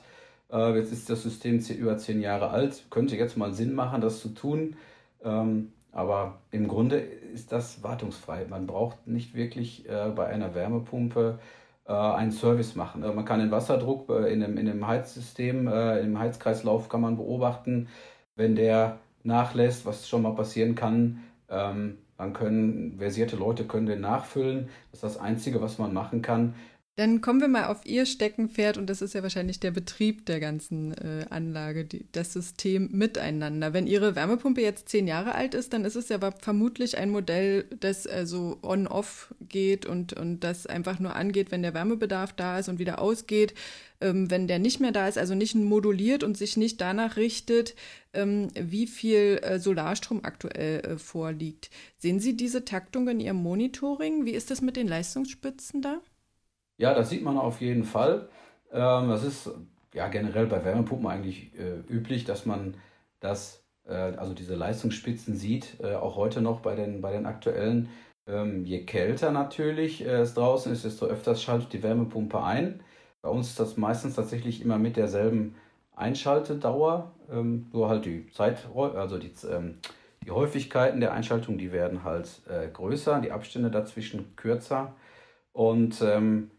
Äh, 0.51 0.77
jetzt 0.77 0.91
ist 0.91 1.09
das 1.09 1.23
System 1.23 1.57
über 1.59 1.97
zehn 1.97 2.21
Jahre 2.21 2.51
alt, 2.51 2.85
könnte 2.91 3.15
jetzt 3.15 3.37
mal 3.37 3.53
Sinn 3.53 3.73
machen, 3.73 4.01
das 4.01 4.19
zu 4.19 4.29
tun. 4.29 4.75
Ähm, 5.23 5.73
aber 5.91 6.39
im 6.51 6.67
Grunde 6.67 6.97
ist 6.97 7.51
das 7.51 7.83
wartungsfrei. 7.83 8.45
Man 8.49 8.67
braucht 8.67 9.07
nicht 9.07 9.33
wirklich 9.33 9.89
äh, 9.89 10.09
bei 10.15 10.27
einer 10.27 10.53
Wärmepumpe 10.53 11.39
äh, 11.85 11.91
einen 11.91 12.31
Service 12.31 12.75
machen. 12.75 13.01
Man 13.01 13.25
kann 13.25 13.39
den 13.39 13.51
Wasserdruck 13.51 14.09
in, 14.09 14.41
dem, 14.41 14.57
in 14.57 14.67
dem 14.67 14.85
Heizsystem, 14.87 15.67
im 15.67 16.19
Heizkreislauf 16.19 16.87
kann 16.87 17.01
man 17.01 17.17
beobachten, 17.17 17.87
wenn 18.35 18.55
der 18.55 18.99
nachlässt, 19.23 19.85
was 19.85 20.07
schon 20.09 20.23
mal 20.23 20.35
passieren 20.35 20.75
kann. 20.75 21.23
Ähm, 21.49 21.97
dann 22.17 22.33
können 22.33 22.97
versierte 22.99 23.35
Leute 23.35 23.65
können 23.65 23.87
den 23.87 24.01
nachfüllen. 24.01 24.69
Das 24.91 24.99
ist 24.99 25.03
das 25.03 25.17
Einzige, 25.17 25.61
was 25.61 25.79
man 25.79 25.93
machen 25.93 26.21
kann. 26.21 26.55
Dann 26.97 27.21
kommen 27.21 27.39
wir 27.39 27.47
mal 27.47 27.67
auf 27.67 27.85
Ihr 27.85 28.05
Steckenpferd 28.05 28.77
und 28.77 28.89
das 28.89 29.01
ist 29.01 29.13
ja 29.13 29.23
wahrscheinlich 29.23 29.61
der 29.61 29.71
Betrieb 29.71 30.25
der 30.25 30.41
ganzen 30.41 30.91
äh, 30.91 31.25
Anlage, 31.29 31.85
die, 31.85 32.05
das 32.11 32.33
System 32.33 32.89
miteinander. 32.91 33.71
Wenn 33.71 33.87
Ihre 33.87 34.15
Wärmepumpe 34.15 34.61
jetzt 34.61 34.89
zehn 34.89 35.07
Jahre 35.07 35.33
alt 35.33 35.53
ist, 35.53 35.71
dann 35.71 35.85
ist 35.85 35.95
es 35.95 36.09
ja 36.09 36.19
vermutlich 36.19 36.97
ein 36.97 37.09
Modell, 37.09 37.63
das 37.79 38.07
also 38.07 38.59
on-off 38.61 39.33
geht 39.39 39.85
und, 39.85 40.11
und 40.13 40.41
das 40.41 40.67
einfach 40.67 40.99
nur 40.99 41.15
angeht, 41.15 41.49
wenn 41.51 41.61
der 41.61 41.73
Wärmebedarf 41.73 42.33
da 42.33 42.59
ist 42.59 42.67
und 42.67 42.77
wieder 42.77 42.99
ausgeht. 42.99 43.53
Ähm, 44.01 44.29
wenn 44.29 44.47
der 44.47 44.59
nicht 44.59 44.81
mehr 44.81 44.91
da 44.91 45.07
ist, 45.07 45.17
also 45.17 45.33
nicht 45.33 45.55
moduliert 45.55 46.25
und 46.25 46.37
sich 46.37 46.57
nicht 46.57 46.81
danach 46.81 47.15
richtet, 47.15 47.73
ähm, 48.13 48.49
wie 48.53 48.85
viel 48.85 49.39
äh, 49.43 49.59
Solarstrom 49.59 50.25
aktuell 50.25 50.81
äh, 50.81 50.97
vorliegt. 50.97 51.69
Sehen 51.99 52.19
Sie 52.19 52.35
diese 52.35 52.65
Taktung 52.65 53.07
in 53.07 53.21
Ihrem 53.21 53.37
Monitoring? 53.37 54.25
Wie 54.25 54.31
ist 54.31 54.51
das 54.51 54.61
mit 54.61 54.75
den 54.75 54.89
Leistungsspitzen 54.89 55.81
da? 55.81 56.01
Ja, 56.81 56.95
das 56.95 57.11
sieht 57.11 57.21
man 57.21 57.37
auf 57.37 57.61
jeden 57.61 57.83
Fall. 57.83 58.27
Ähm, 58.73 59.09
das 59.09 59.23
ist 59.23 59.51
ja 59.93 60.07
generell 60.07 60.47
bei 60.47 60.65
Wärmepumpen 60.65 61.07
eigentlich 61.07 61.51
äh, 61.55 61.77
üblich, 61.87 62.25
dass 62.25 62.47
man 62.47 62.73
das, 63.19 63.63
äh, 63.87 63.93
also 63.93 64.33
diese 64.33 64.55
Leistungsspitzen 64.55 65.35
sieht, 65.35 65.77
äh, 65.83 65.93
auch 65.93 66.15
heute 66.15 66.41
noch 66.41 66.61
bei 66.61 66.73
den, 66.73 67.01
bei 67.01 67.11
den 67.11 67.27
aktuellen. 67.27 67.89
Ähm, 68.25 68.65
je 68.65 68.83
kälter 68.83 69.29
natürlich 69.29 70.03
äh, 70.03 70.21
es 70.21 70.33
draußen 70.33 70.71
ist, 70.73 70.83
desto 70.83 71.05
öfters 71.05 71.43
schaltet 71.43 71.71
die 71.71 71.83
Wärmepumpe 71.83 72.41
ein. 72.41 72.81
Bei 73.21 73.29
uns 73.29 73.49
ist 73.49 73.59
das 73.59 73.77
meistens 73.77 74.15
tatsächlich 74.15 74.63
immer 74.63 74.79
mit 74.79 74.97
derselben 74.97 75.53
Einschaltedauer, 75.95 77.11
ähm, 77.31 77.67
nur 77.71 77.89
halt 77.89 78.05
die 78.05 78.25
Zeit, 78.31 78.67
also 78.75 79.19
die, 79.19 79.31
ähm, 79.47 79.77
die 80.25 80.31
Häufigkeiten 80.31 80.99
der 80.99 81.13
Einschaltung, 81.13 81.59
die 81.59 81.71
werden 81.71 82.03
halt 82.03 82.41
äh, 82.49 82.67
größer, 82.69 83.21
die 83.21 83.31
Abstände 83.31 83.69
dazwischen 83.69 84.35
kürzer. 84.35 84.95
Und 85.53 86.01
ähm, 86.01 86.49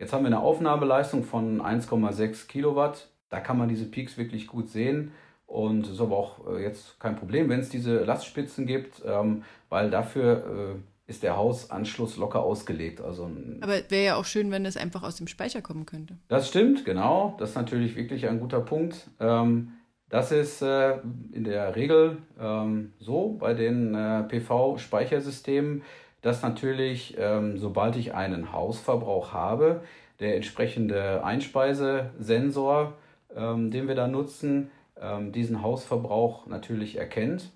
Jetzt 0.00 0.14
haben 0.14 0.22
wir 0.22 0.28
eine 0.28 0.40
Aufnahmeleistung 0.40 1.24
von 1.24 1.60
1,6 1.60 2.48
Kilowatt. 2.48 3.08
Da 3.28 3.38
kann 3.38 3.58
man 3.58 3.68
diese 3.68 3.84
Peaks 3.84 4.16
wirklich 4.16 4.46
gut 4.46 4.70
sehen. 4.70 5.12
Und 5.46 5.84
es 5.86 5.92
ist 5.92 6.00
aber 6.00 6.16
auch 6.16 6.48
äh, 6.48 6.62
jetzt 6.62 6.98
kein 6.98 7.16
Problem, 7.16 7.50
wenn 7.50 7.60
es 7.60 7.68
diese 7.68 7.98
Lastspitzen 8.04 8.66
gibt, 8.66 9.02
ähm, 9.04 9.42
weil 9.68 9.90
dafür 9.90 10.78
äh, 10.78 11.10
ist 11.10 11.22
der 11.22 11.36
Hausanschluss 11.36 12.16
locker 12.16 12.40
ausgelegt. 12.40 13.02
Also, 13.02 13.30
aber 13.60 13.74
wäre 13.90 14.04
ja 14.04 14.16
auch 14.16 14.24
schön, 14.24 14.50
wenn 14.50 14.64
es 14.64 14.78
einfach 14.78 15.02
aus 15.02 15.16
dem 15.16 15.26
Speicher 15.26 15.60
kommen 15.60 15.84
könnte. 15.84 16.16
Das 16.28 16.48
stimmt, 16.48 16.86
genau. 16.86 17.34
Das 17.38 17.50
ist 17.50 17.56
natürlich 17.56 17.94
wirklich 17.94 18.26
ein 18.26 18.40
guter 18.40 18.60
Punkt. 18.60 19.06
Ähm, 19.20 19.72
das 20.08 20.32
ist 20.32 20.62
äh, 20.62 20.98
in 21.32 21.44
der 21.44 21.76
Regel 21.76 22.18
ähm, 22.40 22.94
so 23.00 23.36
bei 23.38 23.52
den 23.52 23.92
PV-Speichersystemen 24.28 25.82
dass 26.22 26.42
natürlich, 26.42 27.16
ähm, 27.18 27.58
sobald 27.58 27.96
ich 27.96 28.14
einen 28.14 28.52
Hausverbrauch 28.52 29.32
habe, 29.32 29.82
der 30.20 30.36
entsprechende 30.36 31.24
Einspeisesensor, 31.24 32.94
ähm, 33.34 33.70
den 33.70 33.88
wir 33.88 33.94
da 33.94 34.06
nutzen, 34.06 34.70
ähm, 35.00 35.32
diesen 35.32 35.62
Hausverbrauch 35.62 36.46
natürlich 36.46 36.96
erkennt 36.96 37.50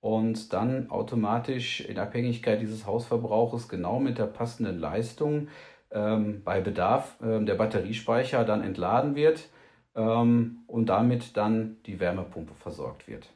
und 0.00 0.52
dann 0.52 0.90
automatisch 0.90 1.80
in 1.80 1.98
Abhängigkeit 1.98 2.60
dieses 2.60 2.86
Hausverbrauches 2.86 3.68
genau 3.68 4.00
mit 4.00 4.18
der 4.18 4.26
passenden 4.26 4.78
Leistung 4.78 5.48
ähm, 5.90 6.42
bei 6.44 6.60
Bedarf 6.60 7.16
ähm, 7.22 7.46
der 7.46 7.54
Batteriespeicher 7.54 8.44
dann 8.44 8.62
entladen 8.62 9.14
wird 9.14 9.48
ähm, 9.94 10.58
und 10.66 10.86
damit 10.86 11.36
dann 11.36 11.76
die 11.86 12.00
Wärmepumpe 12.00 12.54
versorgt 12.54 13.08
wird. 13.08 13.28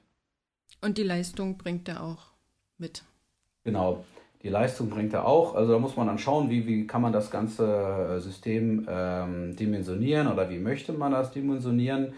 Und 0.81 0.99
die 0.99 1.05
Leistung 1.05 1.57
bringt 1.57 1.89
er 1.89 2.03
auch 2.03 2.33
mit. 2.79 3.05
Genau, 3.65 4.05
die 4.43 4.49
Leistung 4.49 4.91
bringt 4.91 5.13
er 5.13 5.27
auch. 5.27 5.55
Also 5.55 5.73
da 5.73 5.79
muss 5.79 5.97
man 5.97 6.09
dann 6.09 6.19
schauen, 6.19 6.51
wie, 6.51 6.67
wie 6.67 6.87
kann 6.87 7.03
man 7.03 7.13
das 7.13 7.31
ganze 7.31 8.17
äh, 8.17 8.21
System 8.21 8.87
ähm, 8.89 9.55
dimensionieren 9.55 10.27
oder 10.27 10.51
wie 10.51 10.59
möchte 10.59 10.93
man 10.93 11.13
das 11.13 11.31
dimensionieren. 11.31 12.15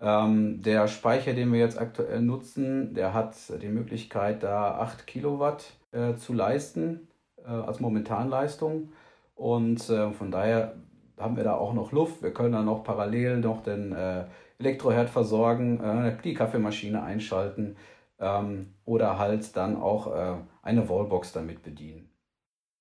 Ähm, 0.00 0.62
der 0.62 0.86
Speicher, 0.86 1.32
den 1.32 1.52
wir 1.52 1.60
jetzt 1.60 1.80
aktuell 1.80 2.20
nutzen, 2.20 2.94
der 2.94 3.14
hat 3.14 3.34
die 3.60 3.68
Möglichkeit, 3.68 4.42
da 4.42 4.78
8 4.78 5.06
Kilowatt 5.06 5.72
äh, 5.92 6.14
zu 6.14 6.32
leisten 6.32 7.08
äh, 7.44 7.50
als 7.50 7.80
Momentanleistung. 7.80 8.92
Und 9.34 9.88
äh, 9.90 10.12
von 10.12 10.30
daher 10.30 10.74
haben 11.18 11.36
wir 11.36 11.44
da 11.44 11.54
auch 11.54 11.74
noch 11.74 11.92
Luft. 11.92 12.22
Wir 12.22 12.32
können 12.32 12.52
dann 12.52 12.66
noch 12.66 12.84
parallel 12.84 13.38
noch 13.38 13.62
den 13.62 13.92
äh, 13.92 14.24
Elektroherd 14.58 15.10
versorgen, 15.10 15.80
äh, 15.80 16.16
die 16.22 16.34
Kaffeemaschine 16.34 17.02
einschalten 17.02 17.76
ähm, 18.20 18.74
oder 18.84 19.18
halt 19.18 19.56
dann 19.56 19.76
auch 19.76 20.14
äh, 20.14 20.34
eine 20.64 20.88
Wallbox 20.88 21.32
damit 21.32 21.62
bedienen. 21.62 22.08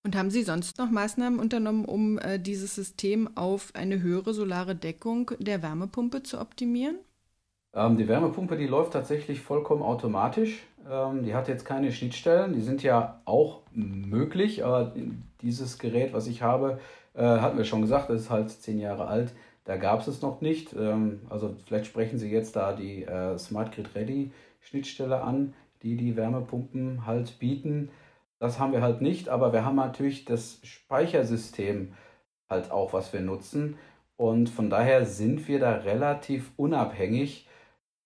Und 0.05 0.17
haben 0.17 0.29
Sie 0.29 0.43
sonst 0.43 0.77
noch 0.79 0.91
Maßnahmen 0.91 1.39
unternommen, 1.39 1.85
um 1.85 2.17
äh, 2.19 2.37
dieses 2.37 2.75
System 2.75 3.29
auf 3.35 3.71
eine 3.73 4.01
höhere 4.01 4.33
solare 4.33 4.75
Deckung 4.75 5.31
der 5.39 5.61
Wärmepumpe 5.61 6.23
zu 6.23 6.41
optimieren? 6.41 6.97
Ähm, 7.73 7.97
die 7.97 8.07
Wärmepumpe, 8.07 8.57
die 8.57 8.67
läuft 8.67 8.93
tatsächlich 8.93 9.39
vollkommen 9.39 9.81
automatisch. 9.81 10.63
Ähm, 10.89 11.23
die 11.23 11.33
hat 11.33 11.47
jetzt 11.47 11.65
keine 11.65 11.91
Schnittstellen. 11.91 12.53
Die 12.53 12.61
sind 12.61 12.83
ja 12.83 13.21
auch 13.23 13.61
möglich, 13.71 14.65
aber 14.65 14.93
dieses 15.41 15.79
Gerät, 15.79 16.13
was 16.13 16.27
ich 16.27 16.41
habe, 16.41 16.79
äh, 17.13 17.21
hatten 17.21 17.57
wir 17.57 17.65
schon 17.65 17.81
gesagt, 17.81 18.09
das 18.09 18.23
ist 18.23 18.29
halt 18.29 18.49
zehn 18.51 18.79
Jahre 18.79 19.07
alt. 19.07 19.33
Da 19.63 19.77
gab 19.77 20.01
es 20.01 20.07
es 20.07 20.21
noch 20.21 20.41
nicht. 20.41 20.73
Ähm, 20.73 21.21
also 21.29 21.55
vielleicht 21.65 21.85
sprechen 21.85 22.19
Sie 22.19 22.29
jetzt 22.29 22.57
da 22.57 22.73
die 22.73 23.03
äh, 23.03 23.37
Smart 23.37 23.73
Grid 23.73 23.95
Ready 23.95 24.31
Schnittstelle 24.59 25.21
an, 25.21 25.53
die 25.83 25.97
die 25.97 26.15
Wärmepumpen 26.15 27.05
halt 27.05 27.39
bieten. 27.39 27.89
Das 28.39 28.59
haben 28.59 28.73
wir 28.73 28.81
halt 28.81 29.01
nicht, 29.01 29.29
aber 29.29 29.53
wir 29.53 29.63
haben 29.65 29.75
natürlich 29.75 30.25
das 30.25 30.59
Speichersystem 30.63 31.93
halt 32.49 32.71
auch, 32.71 32.93
was 32.93 33.13
wir 33.13 33.21
nutzen. 33.21 33.77
Und 34.15 34.49
von 34.49 34.69
daher 34.69 35.05
sind 35.05 35.47
wir 35.47 35.59
da 35.59 35.73
relativ 35.73 36.51
unabhängig. 36.57 37.47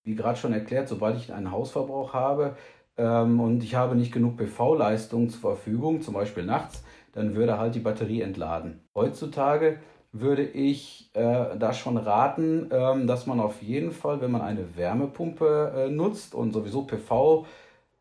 Wie 0.03 0.15
gerade 0.15 0.37
schon 0.37 0.53
erklärt, 0.53 0.87
sobald 0.87 1.17
ich 1.17 1.33
einen 1.33 1.51
Hausverbrauch 1.51 2.13
habe 2.13 2.55
ähm, 2.97 3.39
und 3.39 3.63
ich 3.63 3.75
habe 3.75 3.95
nicht 3.95 4.13
genug 4.13 4.37
PV-Leistung 4.37 5.29
zur 5.29 5.41
Verfügung, 5.41 6.01
zum 6.01 6.13
Beispiel 6.13 6.43
nachts, 6.43 6.83
dann 7.13 7.35
würde 7.35 7.57
halt 7.57 7.75
die 7.75 7.79
Batterie 7.79 8.21
entladen. 8.21 8.87
Heutzutage 8.95 9.79
würde 10.11 10.43
ich 10.43 11.09
äh, 11.13 11.57
da 11.57 11.73
schon 11.73 11.97
raten, 11.97 12.69
ähm, 12.71 13.07
dass 13.07 13.27
man 13.27 13.39
auf 13.39 13.61
jeden 13.61 13.91
Fall, 13.91 14.21
wenn 14.21 14.31
man 14.31 14.41
eine 14.41 14.77
Wärmepumpe 14.77 15.73
äh, 15.75 15.89
nutzt 15.89 16.33
und 16.33 16.53
sowieso 16.53 16.83
PV 16.83 17.45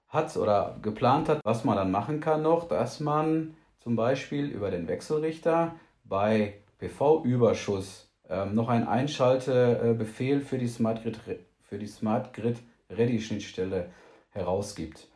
hat 0.08 0.36
oder 0.36 0.78
geplant 0.82 1.28
hat, 1.28 1.40
was 1.44 1.64
man 1.64 1.76
dann 1.76 1.90
machen 1.90 2.20
kann 2.20 2.42
noch, 2.42 2.68
dass 2.68 3.00
man 3.00 3.56
zum 3.78 3.96
Beispiel 3.96 4.46
über 4.46 4.70
den 4.70 4.88
Wechselrichter 4.88 5.74
bei 6.04 6.54
PV-Überschuss 6.78 8.10
ähm, 8.28 8.54
noch 8.54 8.68
einen 8.68 8.86
Einschaltebefehl 8.86 10.40
für 10.40 10.58
die 10.58 10.68
Smart 10.68 11.02
Grid, 11.02 11.20
für 11.62 11.78
die 11.78 11.86
Smart 11.86 12.32
Grid 12.32 12.58
Ready 12.90 13.20
Schnittstelle 13.20 13.90
herausgibt. 14.30 15.08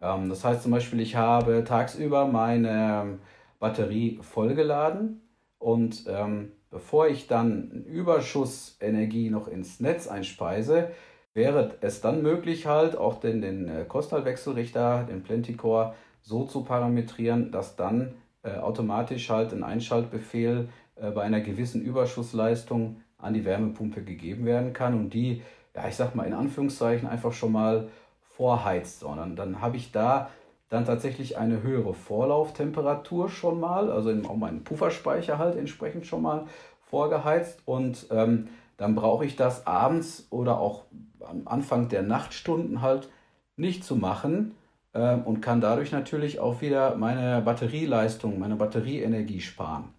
Ähm, 0.00 0.28
das 0.28 0.44
heißt 0.44 0.62
zum 0.62 0.72
Beispiel, 0.72 1.00
ich 1.00 1.16
habe 1.16 1.64
tagsüber 1.64 2.26
meine 2.26 3.18
Batterie 3.58 4.18
vollgeladen 4.22 5.22
und 5.58 6.04
ähm, 6.08 6.52
bevor 6.70 7.08
ich 7.08 7.26
dann 7.26 7.84
Überschussenergie 7.86 9.30
noch 9.30 9.48
ins 9.48 9.80
Netz 9.80 10.06
einspeise, 10.06 10.90
wäre 11.38 11.70
es 11.80 12.00
dann 12.00 12.20
möglich, 12.20 12.66
halt 12.66 12.98
auch 12.98 13.20
den, 13.20 13.40
den 13.40 13.68
äh, 13.68 13.84
Kostal-Wechselrichter, 13.84 15.04
den 15.08 15.22
Plenticore, 15.22 15.94
so 16.20 16.44
zu 16.44 16.64
parametrieren, 16.64 17.52
dass 17.52 17.76
dann 17.76 18.14
äh, 18.42 18.56
automatisch 18.58 19.30
halt 19.30 19.52
ein 19.52 19.62
Einschaltbefehl 19.62 20.68
äh, 20.96 21.10
bei 21.12 21.22
einer 21.22 21.40
gewissen 21.40 21.80
Überschussleistung 21.80 22.96
an 23.18 23.34
die 23.34 23.44
Wärmepumpe 23.44 24.02
gegeben 24.02 24.44
werden 24.46 24.72
kann 24.72 24.94
und 24.94 25.14
die, 25.14 25.42
ja, 25.74 25.88
ich 25.88 25.94
sag 25.94 26.14
mal 26.16 26.24
in 26.24 26.34
Anführungszeichen, 26.34 27.08
einfach 27.08 27.32
schon 27.32 27.52
mal 27.52 27.88
vorheizt, 28.20 29.00
sondern 29.00 29.36
dann 29.36 29.60
habe 29.60 29.76
ich 29.76 29.92
da 29.92 30.30
dann 30.68 30.84
tatsächlich 30.84 31.38
eine 31.38 31.62
höhere 31.62 31.94
Vorlauftemperatur 31.94 33.30
schon 33.30 33.58
mal, 33.60 33.90
also 33.90 34.10
auch 34.28 34.36
meinen 34.36 34.64
Pufferspeicher 34.64 35.38
halt 35.38 35.56
entsprechend 35.56 36.04
schon 36.04 36.22
mal 36.22 36.46
vorgeheizt 36.90 37.60
und 37.64 38.06
ähm, 38.10 38.48
dann 38.78 38.94
brauche 38.94 39.26
ich 39.26 39.36
das 39.36 39.66
abends 39.66 40.26
oder 40.30 40.58
auch 40.58 40.84
am 41.20 41.46
Anfang 41.46 41.88
der 41.90 42.02
Nachtstunden 42.02 42.80
halt 42.80 43.10
nicht 43.56 43.84
zu 43.84 43.96
machen 43.96 44.52
ähm, 44.94 45.24
und 45.24 45.42
kann 45.42 45.60
dadurch 45.60 45.92
natürlich 45.92 46.40
auch 46.40 46.62
wieder 46.62 46.96
meine 46.96 47.42
Batterieleistung, 47.42 48.38
meine 48.38 48.56
Batterieenergie 48.56 49.40
sparen. 49.40 49.92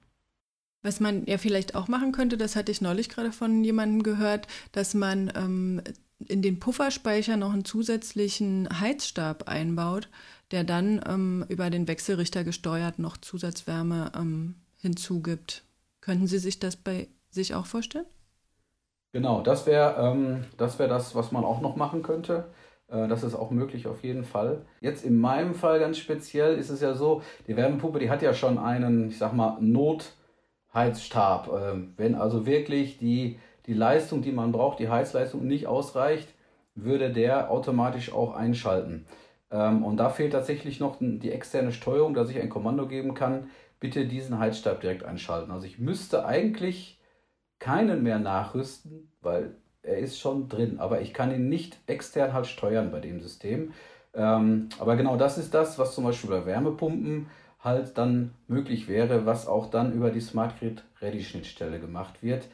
Was 0.82 1.02
man 1.02 1.26
ja 1.26 1.38
vielleicht 1.38 1.76
auch 1.76 1.90
machen 1.90 2.14
könnte, 2.14 2.38
das 2.38 2.56
hatte 2.56 2.72
ich 2.72 2.82
neulich 2.82 3.10
gerade 3.10 3.34
von 3.34 3.64
jemandem 3.66 4.02
gehört, 4.02 4.48
dass 4.72 4.94
man 4.94 5.32
ähm, 5.36 5.82
in 6.26 6.42
den 6.42 6.60
Pufferspeicher 6.60 7.36
noch 7.36 7.52
einen 7.52 7.66
zusätzlichen 7.66 8.68
Heizstab 8.80 9.50
einbaut, 9.50 10.08
der 10.52 10.64
dann 10.64 11.02
ähm, 11.06 11.46
über 11.50 11.70
den 11.70 11.88
Wechselrichter 11.90 12.46
gesteuert 12.46 12.98
noch 12.98 13.18
Zusatzwärme 13.18 14.14
ähm, 14.16 14.56
hinzugibt. 14.78 15.64
Könnten 16.00 16.28
Sie 16.28 16.40
sich 16.40 16.60
das 16.60 16.78
bei 16.78 17.10
sich 17.30 17.56
auch 17.56 17.66
vorstellen? 17.66 18.06
Genau, 19.12 19.42
das 19.42 19.66
wäre 19.66 19.96
ähm, 20.00 20.46
das, 20.58 20.78
wär 20.78 20.88
das, 20.88 21.16
was 21.16 21.32
man 21.32 21.44
auch 21.44 21.62
noch 21.62 21.76
machen 21.76 22.04
könnte. 22.04 22.46
Äh, 22.90 23.08
das 23.08 23.24
ist 23.24 23.36
auch 23.36 23.50
möglich 23.52 23.88
auf 23.88 24.04
jeden 24.04 24.24
Fall. 24.24 24.66
Jetzt 24.82 25.04
in 25.04 25.18
meinem 25.20 25.56
Fall 25.56 25.80
ganz 25.80 25.98
speziell 25.98 26.56
ist 26.58 26.70
es 26.70 26.82
ja 26.82 26.94
so, 26.94 27.22
die 27.48 27.56
Wärmepumpe, 27.58 28.00
die 28.00 28.10
hat 28.10 28.22
ja 28.22 28.34
schon 28.34 28.58
einen, 28.60 29.10
ich 29.10 29.18
sag 29.18 29.34
mal, 29.34 29.58
Notheizstab. 29.62 31.48
Äh, 31.48 31.78
wenn 31.98 32.16
also 32.16 32.46
wirklich 32.46 32.98
die, 33.00 33.40
die 33.66 33.74
Leistung, 33.74 34.22
die 34.22 34.32
man 34.32 34.52
braucht, 34.52 34.80
die 34.80 34.90
Heizleistung 34.90 35.48
nicht 35.48 35.66
ausreicht, 35.68 36.30
würde 36.76 37.12
der 37.12 37.52
automatisch 37.52 38.14
auch 38.14 38.36
einschalten. 38.36 39.06
Ähm, 39.52 39.84
und 39.84 39.98
da 39.98 40.10
fehlt 40.10 40.34
tatsächlich 40.34 40.80
noch 40.80 40.98
die 41.00 41.32
externe 41.32 41.72
Steuerung, 41.72 42.14
dass 42.14 42.30
ich 42.30 42.40
ein 42.40 42.50
Kommando 42.50 42.88
geben 42.88 43.16
kann, 43.16 43.50
bitte 43.80 44.06
diesen 44.06 44.40
Heizstab 44.40 44.82
direkt 44.82 45.04
einschalten. 45.04 45.52
Also 45.52 45.66
ich 45.66 45.80
müsste 45.80 46.26
eigentlich 46.26 46.99
keinen 47.60 48.04
mehr 48.04 48.20
nachrüsten, 48.20 49.12
weil 49.22 49.56
er 49.84 49.98
ist 49.98 50.20
schon 50.20 50.50
drin, 50.50 50.80
aber 50.80 51.02
ich 51.02 51.14
kann 51.14 51.32
ihn 51.32 51.50
nicht 51.50 51.78
extern 51.88 52.34
halt 52.34 52.48
steuern 52.48 52.92
bei 52.92 53.00
dem 53.00 53.22
System. 53.22 53.74
Ähm, 54.14 54.70
aber 54.80 54.96
genau 54.96 55.16
das 55.16 55.38
ist 55.38 55.54
das, 55.54 55.78
was 55.78 55.96
zum 55.96 56.04
Beispiel 56.04 56.30
bei 56.30 56.46
Wärmepumpen 56.46 57.28
halt 57.64 57.98
dann 57.98 58.34
möglich 58.48 58.88
wäre, 58.88 59.26
was 59.26 59.48
auch 59.48 59.70
dann 59.70 59.94
über 59.94 60.12
die 60.12 60.22
Smart 60.22 60.60
Grid 60.60 60.84
Ready 61.02 61.24
Schnittstelle 61.24 61.80
gemacht 61.80 62.24
wird. 62.24 62.48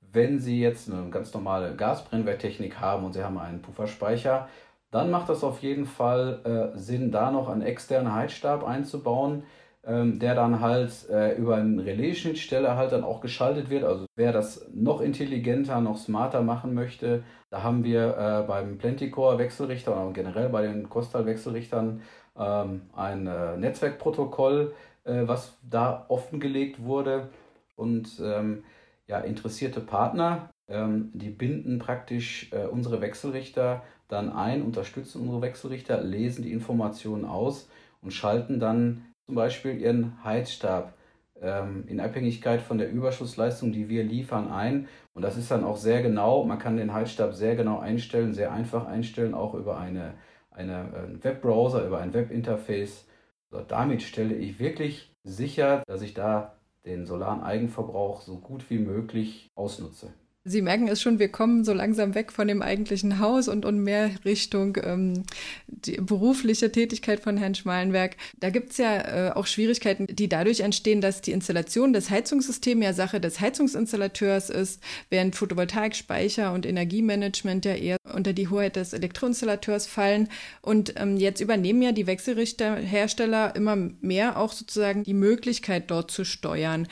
Wenn 0.00 0.38
Sie 0.40 0.60
jetzt 0.60 0.90
eine 0.90 1.10
ganz 1.10 1.32
normale 1.34 1.76
Gasbrennwerttechnik 1.76 2.80
haben 2.80 3.04
und 3.04 3.12
Sie 3.12 3.22
haben 3.22 3.38
einen 3.38 3.62
Pufferspeicher, 3.62 4.48
dann 4.90 5.10
macht 5.10 5.28
das 5.28 5.44
auf 5.44 5.60
jeden 5.62 5.86
Fall 5.86 6.72
äh, 6.74 6.78
Sinn, 6.78 7.10
da 7.10 7.30
noch 7.30 7.48
einen 7.48 7.62
externen 7.62 8.14
Heizstab 8.14 8.64
einzubauen, 8.64 9.42
ähm, 9.84 10.18
der 10.18 10.34
dann 10.34 10.60
halt 10.60 11.08
äh, 11.08 11.36
über 11.36 11.56
eine 11.56 11.84
Relais-Schnittstelle 11.84 12.76
halt 12.76 12.92
dann 12.92 13.04
auch 13.04 13.20
geschaltet 13.20 13.70
wird. 13.70 13.84
Also 13.84 14.06
wer 14.16 14.32
das 14.32 14.68
noch 14.74 15.00
intelligenter, 15.00 15.80
noch 15.80 15.96
smarter 15.96 16.42
machen 16.42 16.74
möchte, 16.74 17.22
da 17.50 17.62
haben 17.62 17.84
wir 17.84 18.16
äh, 18.16 18.46
beim 18.46 18.78
Plenticore-Wechselrichter 18.78 19.92
oder 19.92 20.12
generell 20.12 20.48
bei 20.48 20.62
den 20.62 20.88
Costal-Wechselrichtern 20.88 22.02
ähm, 22.36 22.82
ein 22.94 23.26
äh, 23.26 23.56
Netzwerkprotokoll, 23.56 24.74
äh, 25.04 25.22
was 25.26 25.58
da 25.62 26.04
offengelegt 26.08 26.82
wurde. 26.82 27.28
Und 27.76 28.20
ähm, 28.22 28.64
ja, 29.06 29.20
interessierte 29.20 29.80
Partner, 29.80 30.50
ähm, 30.68 31.10
die 31.14 31.30
binden 31.30 31.78
praktisch 31.78 32.52
äh, 32.52 32.66
unsere 32.66 33.00
Wechselrichter 33.00 33.82
dann 34.08 34.30
ein, 34.30 34.62
unterstützen 34.62 35.22
unsere 35.22 35.42
Wechselrichter, 35.42 36.02
lesen 36.02 36.42
die 36.42 36.52
Informationen 36.52 37.24
aus 37.24 37.70
und 38.02 38.12
schalten 38.12 38.60
dann 38.60 39.06
zum 39.28 39.34
Beispiel 39.34 39.78
ihren 39.78 40.24
Heizstab 40.24 40.94
ähm, 41.42 41.84
in 41.86 42.00
Abhängigkeit 42.00 42.62
von 42.62 42.78
der 42.78 42.90
Überschussleistung, 42.90 43.72
die 43.72 43.90
wir 43.90 44.02
liefern, 44.02 44.50
ein. 44.50 44.88
Und 45.12 45.20
das 45.20 45.36
ist 45.36 45.50
dann 45.50 45.64
auch 45.64 45.76
sehr 45.76 46.00
genau. 46.00 46.44
Man 46.44 46.58
kann 46.58 46.78
den 46.78 46.94
Heizstab 46.94 47.34
sehr 47.34 47.54
genau 47.54 47.78
einstellen, 47.78 48.32
sehr 48.32 48.52
einfach 48.52 48.86
einstellen, 48.86 49.34
auch 49.34 49.52
über 49.52 49.78
eine, 49.78 50.14
äh, 50.56 50.64
Webbrowser, 51.22 51.86
über 51.86 51.98
ein 51.98 52.14
Webinterface. 52.14 53.06
Also 53.50 53.66
damit 53.68 54.00
stelle 54.00 54.34
ich 54.34 54.58
wirklich 54.58 55.14
sicher, 55.24 55.82
dass 55.86 56.00
ich 56.00 56.14
da 56.14 56.54
den 56.86 57.04
solaren 57.04 57.42
Eigenverbrauch 57.42 58.22
so 58.22 58.38
gut 58.38 58.70
wie 58.70 58.78
möglich 58.78 59.50
ausnutze. 59.54 60.14
Sie 60.48 60.62
merken 60.62 60.88
es 60.88 61.02
schon, 61.02 61.18
wir 61.18 61.28
kommen 61.28 61.64
so 61.64 61.72
langsam 61.72 62.14
weg 62.14 62.32
von 62.32 62.48
dem 62.48 62.62
eigentlichen 62.62 63.18
Haus 63.18 63.48
und, 63.48 63.64
und 63.64 63.78
mehr 63.78 64.10
Richtung 64.24 64.78
ähm, 64.82 65.24
die 65.66 65.98
berufliche 66.00 66.72
Tätigkeit 66.72 67.20
von 67.20 67.36
Herrn 67.36 67.54
Schmalenberg. 67.54 68.16
Da 68.40 68.50
gibt 68.50 68.70
es 68.70 68.78
ja 68.78 69.28
äh, 69.28 69.32
auch 69.32 69.46
Schwierigkeiten, 69.46 70.06
die 70.06 70.28
dadurch 70.28 70.60
entstehen, 70.60 71.00
dass 71.00 71.20
die 71.20 71.32
Installation 71.32 71.92
des 71.92 72.10
Heizungssystems 72.10 72.84
ja 72.84 72.92
Sache 72.92 73.20
des 73.20 73.40
Heizungsinstallateurs 73.40 74.50
ist, 74.50 74.82
während 75.10 75.36
Photovoltaik, 75.36 75.94
Speicher 75.94 76.52
und 76.52 76.64
Energiemanagement 76.64 77.64
ja 77.64 77.74
eher 77.74 77.98
unter 78.14 78.32
die 78.32 78.48
Hoheit 78.48 78.76
des 78.76 78.92
Elektroinstallateurs 78.94 79.86
fallen. 79.86 80.28
Und 80.62 80.94
ähm, 80.96 81.16
jetzt 81.16 81.40
übernehmen 81.40 81.82
ja 81.82 81.92
die 81.92 82.06
Wechselrichterhersteller 82.06 83.54
immer 83.54 83.76
mehr 84.00 84.38
auch 84.38 84.52
sozusagen 84.52 85.04
die 85.04 85.14
Möglichkeit, 85.14 85.90
dort 85.90 86.10
zu 86.10 86.24
steuern. 86.24 86.88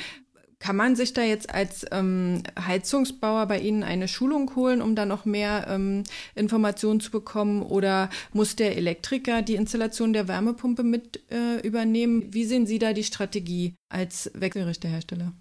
Kann 0.58 0.76
man 0.76 0.96
sich 0.96 1.12
da 1.12 1.22
jetzt 1.22 1.52
als 1.52 1.84
ähm, 1.92 2.42
Heizungsbauer 2.58 3.46
bei 3.46 3.58
Ihnen 3.58 3.82
eine 3.82 4.08
Schulung 4.08 4.56
holen, 4.56 4.80
um 4.80 4.96
da 4.96 5.04
noch 5.04 5.26
mehr 5.26 5.66
ähm, 5.68 6.02
Informationen 6.34 7.00
zu 7.00 7.10
bekommen? 7.10 7.62
Oder 7.62 8.08
muss 8.32 8.56
der 8.56 8.76
Elektriker 8.76 9.42
die 9.42 9.54
Installation 9.54 10.14
der 10.14 10.28
Wärmepumpe 10.28 10.82
mit 10.82 11.20
äh, 11.30 11.60
übernehmen? 11.66 12.32
Wie 12.32 12.44
sehen 12.44 12.66
Sie 12.66 12.78
da 12.78 12.94
die 12.94 13.04
Strategie 13.04 13.74
als 13.90 14.30
Wechselrichterhersteller? 14.34 15.32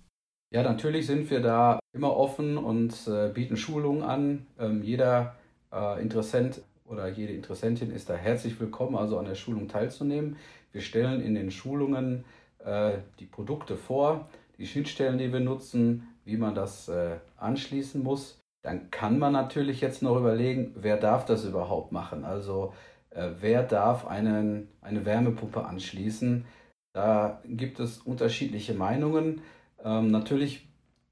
Ja, 0.54 0.63
natürlich 0.63 1.08
sind 1.08 1.30
wir 1.30 1.39
da 1.39 1.80
immer 1.93 2.15
offen 2.15 2.58
und 2.58 2.93
äh, 3.08 3.30
bieten 3.30 3.58
Schulungen 3.58 4.04
an. 4.04 4.45
Ähm, 4.60 4.84
jeder 4.84 5.36
äh, 5.71 6.01
Interessent 6.01 6.62
oder 6.86 7.08
jede 7.08 7.34
Interessentin 7.34 7.91
ist 7.91 8.10
da 8.10 8.15
herzlich 8.15 8.60
willkommen, 8.60 8.95
also 8.95 9.17
an 9.17 9.25
der 9.25 9.36
Schulung 9.36 9.69
teilzunehmen. 9.69 10.36
Wir 10.73 10.82
stellen 10.82 11.21
in 11.21 11.36
den 11.36 11.51
Schulungen 11.51 12.25
äh, 12.63 12.97
die 13.19 13.25
Produkte 13.25 13.78
vor 13.78 14.30
die 14.57 14.67
Schnittstellen, 14.67 15.17
die 15.17 15.31
wir 15.31 15.39
nutzen, 15.39 16.07
wie 16.23 16.37
man 16.37 16.55
das 16.55 16.87
äh, 16.89 17.17
anschließen 17.37 18.03
muss. 18.03 18.39
Dann 18.61 18.89
kann 18.89 19.19
man 19.19 19.33
natürlich 19.33 19.81
jetzt 19.81 20.01
noch 20.01 20.17
überlegen, 20.17 20.73
wer 20.75 20.97
darf 20.97 21.25
das 21.25 21.45
überhaupt 21.45 21.91
machen? 21.91 22.25
Also 22.25 22.73
äh, 23.11 23.29
wer 23.39 23.63
darf 23.63 24.07
einen, 24.07 24.69
eine 24.81 25.05
Wärmepumpe 25.05 25.65
anschließen? 25.65 26.45
Da 26.93 27.41
gibt 27.45 27.79
es 27.79 27.99
unterschiedliche 27.99 28.73
Meinungen. 28.73 29.41
Ähm, 29.83 30.09
natürlich 30.09 30.67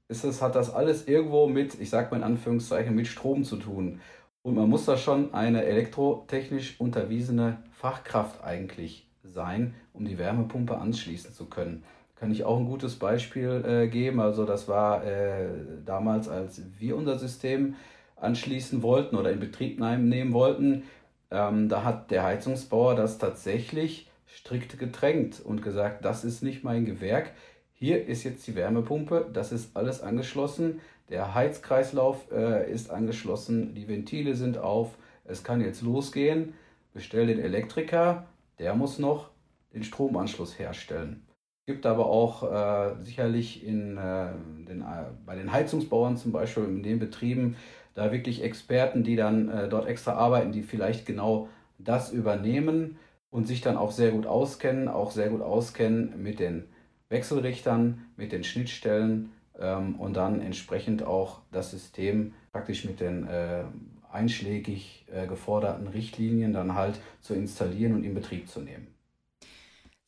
ist 0.08 0.24
es, 0.24 0.42
hat 0.42 0.56
das 0.56 0.72
alles 0.72 1.06
irgendwo 1.06 1.46
mit, 1.46 1.80
ich 1.80 1.90
sage 1.90 2.10
mal 2.10 2.16
in 2.18 2.24
Anführungszeichen, 2.24 2.94
mit 2.94 3.06
Strom 3.06 3.44
zu 3.44 3.56
tun. 3.56 4.00
Und 4.42 4.56
man 4.56 4.68
muss 4.68 4.84
da 4.84 4.96
schon 4.96 5.32
eine 5.32 5.64
elektrotechnisch 5.64 6.78
unterwiesene 6.80 7.62
Fachkraft 7.70 8.42
eigentlich 8.42 9.08
sein, 9.22 9.74
um 9.92 10.04
die 10.04 10.18
Wärmepumpe 10.18 10.76
anschließen 10.76 11.32
zu 11.32 11.46
können 11.46 11.84
kann 12.24 12.32
ich 12.32 12.44
auch 12.44 12.58
ein 12.58 12.64
gutes 12.64 12.94
Beispiel 12.94 13.62
äh, 13.66 13.86
geben. 13.86 14.18
Also 14.18 14.46
das 14.46 14.66
war 14.66 15.04
äh, 15.04 15.46
damals, 15.84 16.26
als 16.26 16.62
wir 16.78 16.96
unser 16.96 17.18
System 17.18 17.74
anschließen 18.16 18.82
wollten 18.82 19.16
oder 19.16 19.30
in 19.30 19.40
Betrieb 19.40 19.78
nehmen 19.78 20.32
wollten, 20.32 20.84
ähm, 21.30 21.68
da 21.68 21.84
hat 21.84 22.10
der 22.10 22.24
Heizungsbauer 22.24 22.94
das 22.94 23.18
tatsächlich 23.18 24.08
strikt 24.26 24.78
gedrängt 24.78 25.42
und 25.44 25.60
gesagt, 25.60 26.02
das 26.06 26.24
ist 26.24 26.42
nicht 26.42 26.64
mein 26.64 26.86
Gewerk. 26.86 27.32
Hier 27.74 28.06
ist 28.06 28.24
jetzt 28.24 28.46
die 28.46 28.54
Wärmepumpe, 28.54 29.28
das 29.30 29.52
ist 29.52 29.76
alles 29.76 30.00
angeschlossen. 30.00 30.80
Der 31.10 31.34
Heizkreislauf 31.34 32.32
äh, 32.32 32.72
ist 32.72 32.90
angeschlossen, 32.90 33.74
die 33.74 33.86
Ventile 33.86 34.34
sind 34.34 34.56
auf, 34.56 34.96
es 35.26 35.44
kann 35.44 35.60
jetzt 35.60 35.82
losgehen. 35.82 36.54
Bestell 36.94 37.26
den 37.26 37.38
Elektriker, 37.38 38.24
der 38.58 38.74
muss 38.74 38.98
noch 38.98 39.28
den 39.74 39.84
Stromanschluss 39.84 40.58
herstellen 40.58 41.23
gibt 41.66 41.86
aber 41.86 42.06
auch 42.06 42.42
äh, 42.42 43.00
sicherlich 43.00 43.64
in, 43.64 43.96
äh, 43.96 44.32
den, 44.68 44.82
äh, 44.82 45.04
bei 45.24 45.34
den 45.34 45.52
Heizungsbauern 45.52 46.16
zum 46.16 46.32
Beispiel 46.32 46.64
in 46.64 46.82
den 46.82 46.98
Betrieben 46.98 47.56
da 47.94 48.12
wirklich 48.12 48.42
Experten, 48.42 49.04
die 49.04 49.16
dann 49.16 49.48
äh, 49.48 49.68
dort 49.68 49.86
extra 49.86 50.12
arbeiten, 50.12 50.52
die 50.52 50.62
vielleicht 50.62 51.06
genau 51.06 51.48
das 51.78 52.12
übernehmen 52.12 52.98
und 53.30 53.46
sich 53.46 53.60
dann 53.60 53.76
auch 53.76 53.92
sehr 53.92 54.10
gut 54.10 54.26
auskennen, 54.26 54.88
auch 54.88 55.10
sehr 55.10 55.28
gut 55.30 55.42
auskennen 55.42 56.22
mit 56.22 56.38
den 56.38 56.64
Wechselrichtern, 57.08 58.06
mit 58.16 58.32
den 58.32 58.44
Schnittstellen 58.44 59.32
ähm, 59.58 59.96
und 59.96 60.16
dann 60.16 60.40
entsprechend 60.40 61.02
auch 61.02 61.40
das 61.50 61.70
System 61.70 62.34
praktisch 62.52 62.84
mit 62.84 63.00
den 63.00 63.26
äh, 63.26 63.64
einschlägig 64.10 65.06
äh, 65.12 65.26
geforderten 65.26 65.88
Richtlinien 65.88 66.52
dann 66.52 66.74
halt 66.74 67.00
zu 67.20 67.34
installieren 67.34 67.94
und 67.94 68.04
in 68.04 68.14
Betrieb 68.14 68.48
zu 68.48 68.60
nehmen. 68.60 68.93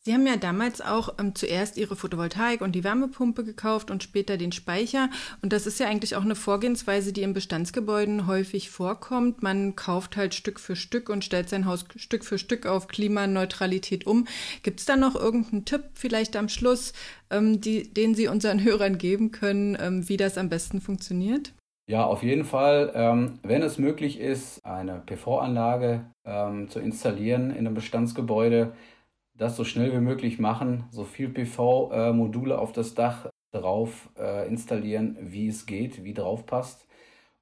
Sie 0.07 0.15
haben 0.15 0.25
ja 0.25 0.37
damals 0.37 0.81
auch 0.81 1.15
ähm, 1.19 1.35
zuerst 1.35 1.77
Ihre 1.77 1.97
Photovoltaik 1.97 2.61
und 2.61 2.77
die 2.77 2.85
Wärmepumpe 2.85 3.43
gekauft 3.43 3.91
und 3.91 4.05
später 4.05 4.37
den 4.37 4.53
Speicher. 4.53 5.11
Und 5.43 5.53
das 5.53 5.67
ist 5.67 5.81
ja 5.81 5.89
eigentlich 5.89 6.15
auch 6.15 6.23
eine 6.23 6.37
Vorgehensweise, 6.37 7.13
die 7.13 7.23
in 7.23 7.35
Bestandsgebäuden 7.35 8.29
häufig 8.29 8.71
vorkommt. 8.71 9.43
Man 9.43 9.75
kauft 9.75 10.17
halt 10.17 10.33
Stück 10.33 10.61
für 10.61 10.77
Stück 10.77 11.09
und 11.09 11.25
stellt 11.25 11.49
sein 11.49 11.67
Haus 11.67 11.87
Stück 11.97 12.25
für 12.25 12.39
Stück 12.39 12.67
auf 12.67 12.87
Klimaneutralität 12.87 14.07
um. 14.07 14.29
Gibt 14.63 14.79
es 14.79 14.87
da 14.87 14.95
noch 14.95 15.17
irgendeinen 15.17 15.65
Tipp 15.65 15.83
vielleicht 15.95 16.37
am 16.37 16.49
Schluss, 16.49 16.93
ähm, 17.31 17.61
die, 17.61 17.93
den 17.93 18.15
Sie 18.15 18.29
unseren 18.29 18.63
Hörern 18.63 18.99
geben 18.99 19.33
können, 19.33 19.77
ähm, 19.81 20.09
wie 20.09 20.17
das 20.17 20.39
am 20.39 20.49
besten 20.49 20.81
funktioniert? 20.81 21.53
Ja, 21.89 22.05
auf 22.05 22.23
jeden 22.23 22.45
Fall, 22.45 22.93
ähm, 22.95 23.41
wenn 23.43 23.63
es 23.63 23.77
möglich 23.77 24.21
ist, 24.21 24.65
eine 24.65 25.03
PV-Anlage 25.05 26.05
ähm, 26.25 26.69
zu 26.69 26.79
installieren 26.79 27.51
in 27.51 27.67
einem 27.67 27.75
Bestandsgebäude, 27.75 28.73
das 29.37 29.57
so 29.57 29.65
schnell 29.65 29.93
wie 29.93 30.01
möglich 30.01 30.39
machen, 30.39 30.85
so 30.91 31.05
viel 31.05 31.29
PV-Module 31.29 32.59
auf 32.59 32.73
das 32.73 32.95
Dach 32.95 33.29
drauf 33.53 34.11
äh, 34.19 34.49
installieren, 34.49 35.17
wie 35.21 35.49
es 35.49 35.67
geht, 35.67 36.05
wie 36.05 36.15
drauf 36.15 36.47
passt. 36.47 36.87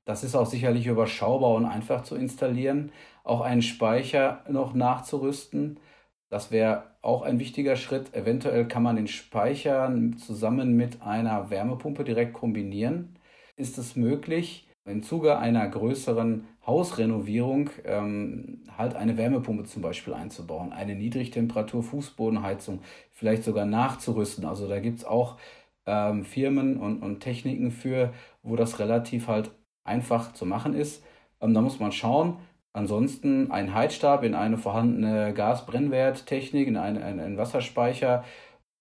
Das 0.05 0.23
ist 0.23 0.35
auch 0.35 0.47
sicherlich 0.47 0.87
überschaubar 0.87 1.55
und 1.55 1.65
einfach 1.65 2.03
zu 2.03 2.17
installieren. 2.17 2.93
Auch 3.23 3.41
einen 3.41 3.63
Speicher 3.63 4.45
noch 4.49 4.75
nachzurüsten. 4.75 5.81
Das 6.29 6.51
wäre 6.51 6.97
auch 7.01 7.23
ein 7.23 7.39
wichtiger 7.39 7.77
Schritt. 7.77 8.15
Eventuell 8.15 8.69
kann 8.69 8.83
man 8.83 8.97
den 8.97 9.09
Speicher 9.09 9.93
zusammen 10.19 10.77
mit 10.77 11.03
einer 11.03 11.51
Wärmepumpe 11.51 12.05
direkt 12.05 12.35
kombinieren. 12.35 13.19
Ist 13.57 13.79
es 13.79 13.97
möglich, 13.97 14.69
im 14.85 15.03
Zuge 15.03 15.39
einer 15.39 15.67
größeren 15.69 16.47
Hausrenovierung 16.67 17.71
ähm, 17.85 18.63
halt 18.77 18.95
eine 18.95 19.17
Wärmepumpe 19.17 19.65
zum 19.65 19.83
Beispiel 19.83 20.15
einzubauen, 20.15 20.73
eine 20.73 20.95
Niedrigtemperatur-Fußbodenheizung 20.95 22.81
vielleicht 23.13 23.45
sogar 23.45 23.65
nachzurüsten. 23.65 24.45
Also 24.45 24.69
da 24.69 24.81
gibt 24.81 24.99
es 24.99 25.05
auch 25.05 25.39
ähm, 25.87 26.25
Firmen 26.25 26.79
und, 26.79 27.03
und 27.03 27.21
Techniken 27.21 27.71
für, 27.71 28.13
wo 28.43 28.57
das 28.57 28.79
relativ 28.79 29.29
halt 29.29 29.51
einfach 29.85 30.33
zu 30.33 30.47
machen 30.47 30.75
ist. 30.75 31.03
Ähm, 31.41 31.55
da 31.55 31.61
muss 31.61 31.81
man 31.81 31.93
schauen. 31.93 32.39
Ansonsten 32.73 33.51
ein 33.53 33.73
Heizstab 33.73 34.25
in 34.25 34.35
eine 34.35 34.59
vorhandene 34.59 35.33
Gasbrennwerttechnik, 35.33 36.67
in 36.67 36.77
einen, 36.77 37.03
einen 37.03 37.39
Wasserspeicher 37.39 38.25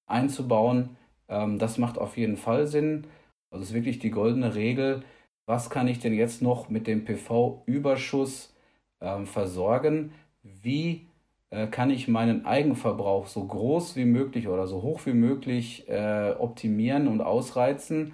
einzubauen, 0.08 0.98
ähm, 1.28 1.60
das 1.60 1.78
macht 1.78 1.98
auf 1.98 2.18
jeden 2.18 2.38
Fall 2.38 2.68
Sinn. 2.68 3.08
Also 3.52 3.64
es 3.64 3.70
ist 3.70 3.76
wirklich 3.76 4.00
die 4.00 4.10
goldene 4.10 4.56
Regel, 4.56 5.04
was 5.46 5.70
kann 5.70 5.88
ich 5.88 6.00
denn 6.00 6.14
jetzt 6.14 6.42
noch 6.42 6.70
mit 6.70 6.88
dem 6.88 7.06
PV-Überschuss 7.06 8.54
ähm, 9.02 9.26
versorgen? 9.28 10.14
Wie 10.44 11.08
äh, 11.50 11.68
kann 11.68 11.90
ich 11.92 12.08
meinen 12.08 12.46
Eigenverbrauch 12.46 13.28
so 13.28 13.46
groß 13.46 13.96
wie 13.96 14.06
möglich 14.06 14.48
oder 14.48 14.68
so 14.68 14.82
hoch 14.82 15.06
wie 15.06 15.14
möglich 15.14 15.88
äh, 15.90 16.32
optimieren 16.38 17.08
und 17.08 17.22
ausreizen, 17.22 18.14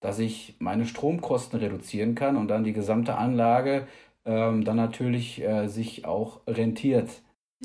dass 0.00 0.18
ich 0.18 0.56
meine 0.58 0.86
Stromkosten 0.86 1.60
reduzieren 1.60 2.14
kann 2.14 2.36
und 2.36 2.48
dann 2.48 2.64
die 2.64 2.72
gesamte 2.72 3.16
Anlage 3.16 3.86
ähm, 4.24 4.64
dann 4.64 4.76
natürlich 4.76 5.42
äh, 5.42 5.68
sich 5.68 6.04
auch 6.04 6.40
rentiert. 6.46 7.22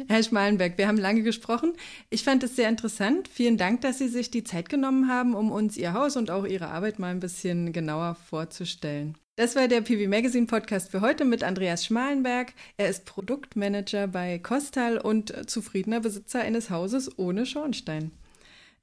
Herr 0.09 0.23
Schmalenberg, 0.23 0.77
wir 0.77 0.89
haben 0.89 0.97
lange 0.97 1.21
gesprochen. 1.21 1.71
Ich 2.09 2.25
fand 2.25 2.43
es 2.43 2.57
sehr 2.57 2.67
interessant. 2.67 3.29
Vielen 3.29 3.57
Dank, 3.57 3.79
dass 3.79 3.97
Sie 3.97 4.09
sich 4.09 4.29
die 4.29 4.43
Zeit 4.43 4.67
genommen 4.67 5.07
haben, 5.07 5.33
um 5.33 5.53
uns 5.53 5.77
Ihr 5.77 5.93
Haus 5.93 6.17
und 6.17 6.29
auch 6.29 6.45
Ihre 6.45 6.67
Arbeit 6.67 6.99
mal 6.99 7.11
ein 7.11 7.21
bisschen 7.21 7.71
genauer 7.71 8.15
vorzustellen. 8.15 9.17
Das 9.37 9.55
war 9.55 9.69
der 9.69 9.81
PV 9.81 10.09
Magazine 10.09 10.47
Podcast 10.47 10.91
für 10.91 10.99
heute 10.99 11.23
mit 11.23 11.43
Andreas 11.43 11.85
Schmalenberg. 11.85 12.53
Er 12.75 12.89
ist 12.89 13.05
Produktmanager 13.05 14.07
bei 14.07 14.37
Kostal 14.39 14.97
und 14.97 15.49
zufriedener 15.49 16.01
Besitzer 16.01 16.41
eines 16.41 16.69
Hauses 16.69 17.17
ohne 17.17 17.45
Schornstein. 17.45 18.11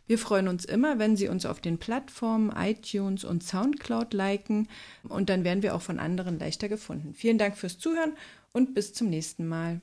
Wir 0.08 0.18
freuen 0.18 0.48
uns 0.48 0.64
immer, 0.64 0.98
wenn 0.98 1.16
Sie 1.16 1.28
uns 1.28 1.46
auf 1.46 1.60
den 1.60 1.78
Plattformen 1.78 2.50
iTunes 2.50 3.22
und 3.22 3.44
SoundCloud 3.44 4.12
liken 4.12 4.66
und 5.04 5.28
dann 5.28 5.44
werden 5.44 5.62
wir 5.62 5.76
auch 5.76 5.82
von 5.82 6.00
anderen 6.00 6.40
leichter 6.40 6.68
gefunden. 6.68 7.14
Vielen 7.14 7.38
Dank 7.38 7.56
fürs 7.56 7.78
Zuhören 7.78 8.14
und 8.50 8.74
bis 8.74 8.94
zum 8.94 9.10
nächsten 9.10 9.46
Mal. 9.46 9.80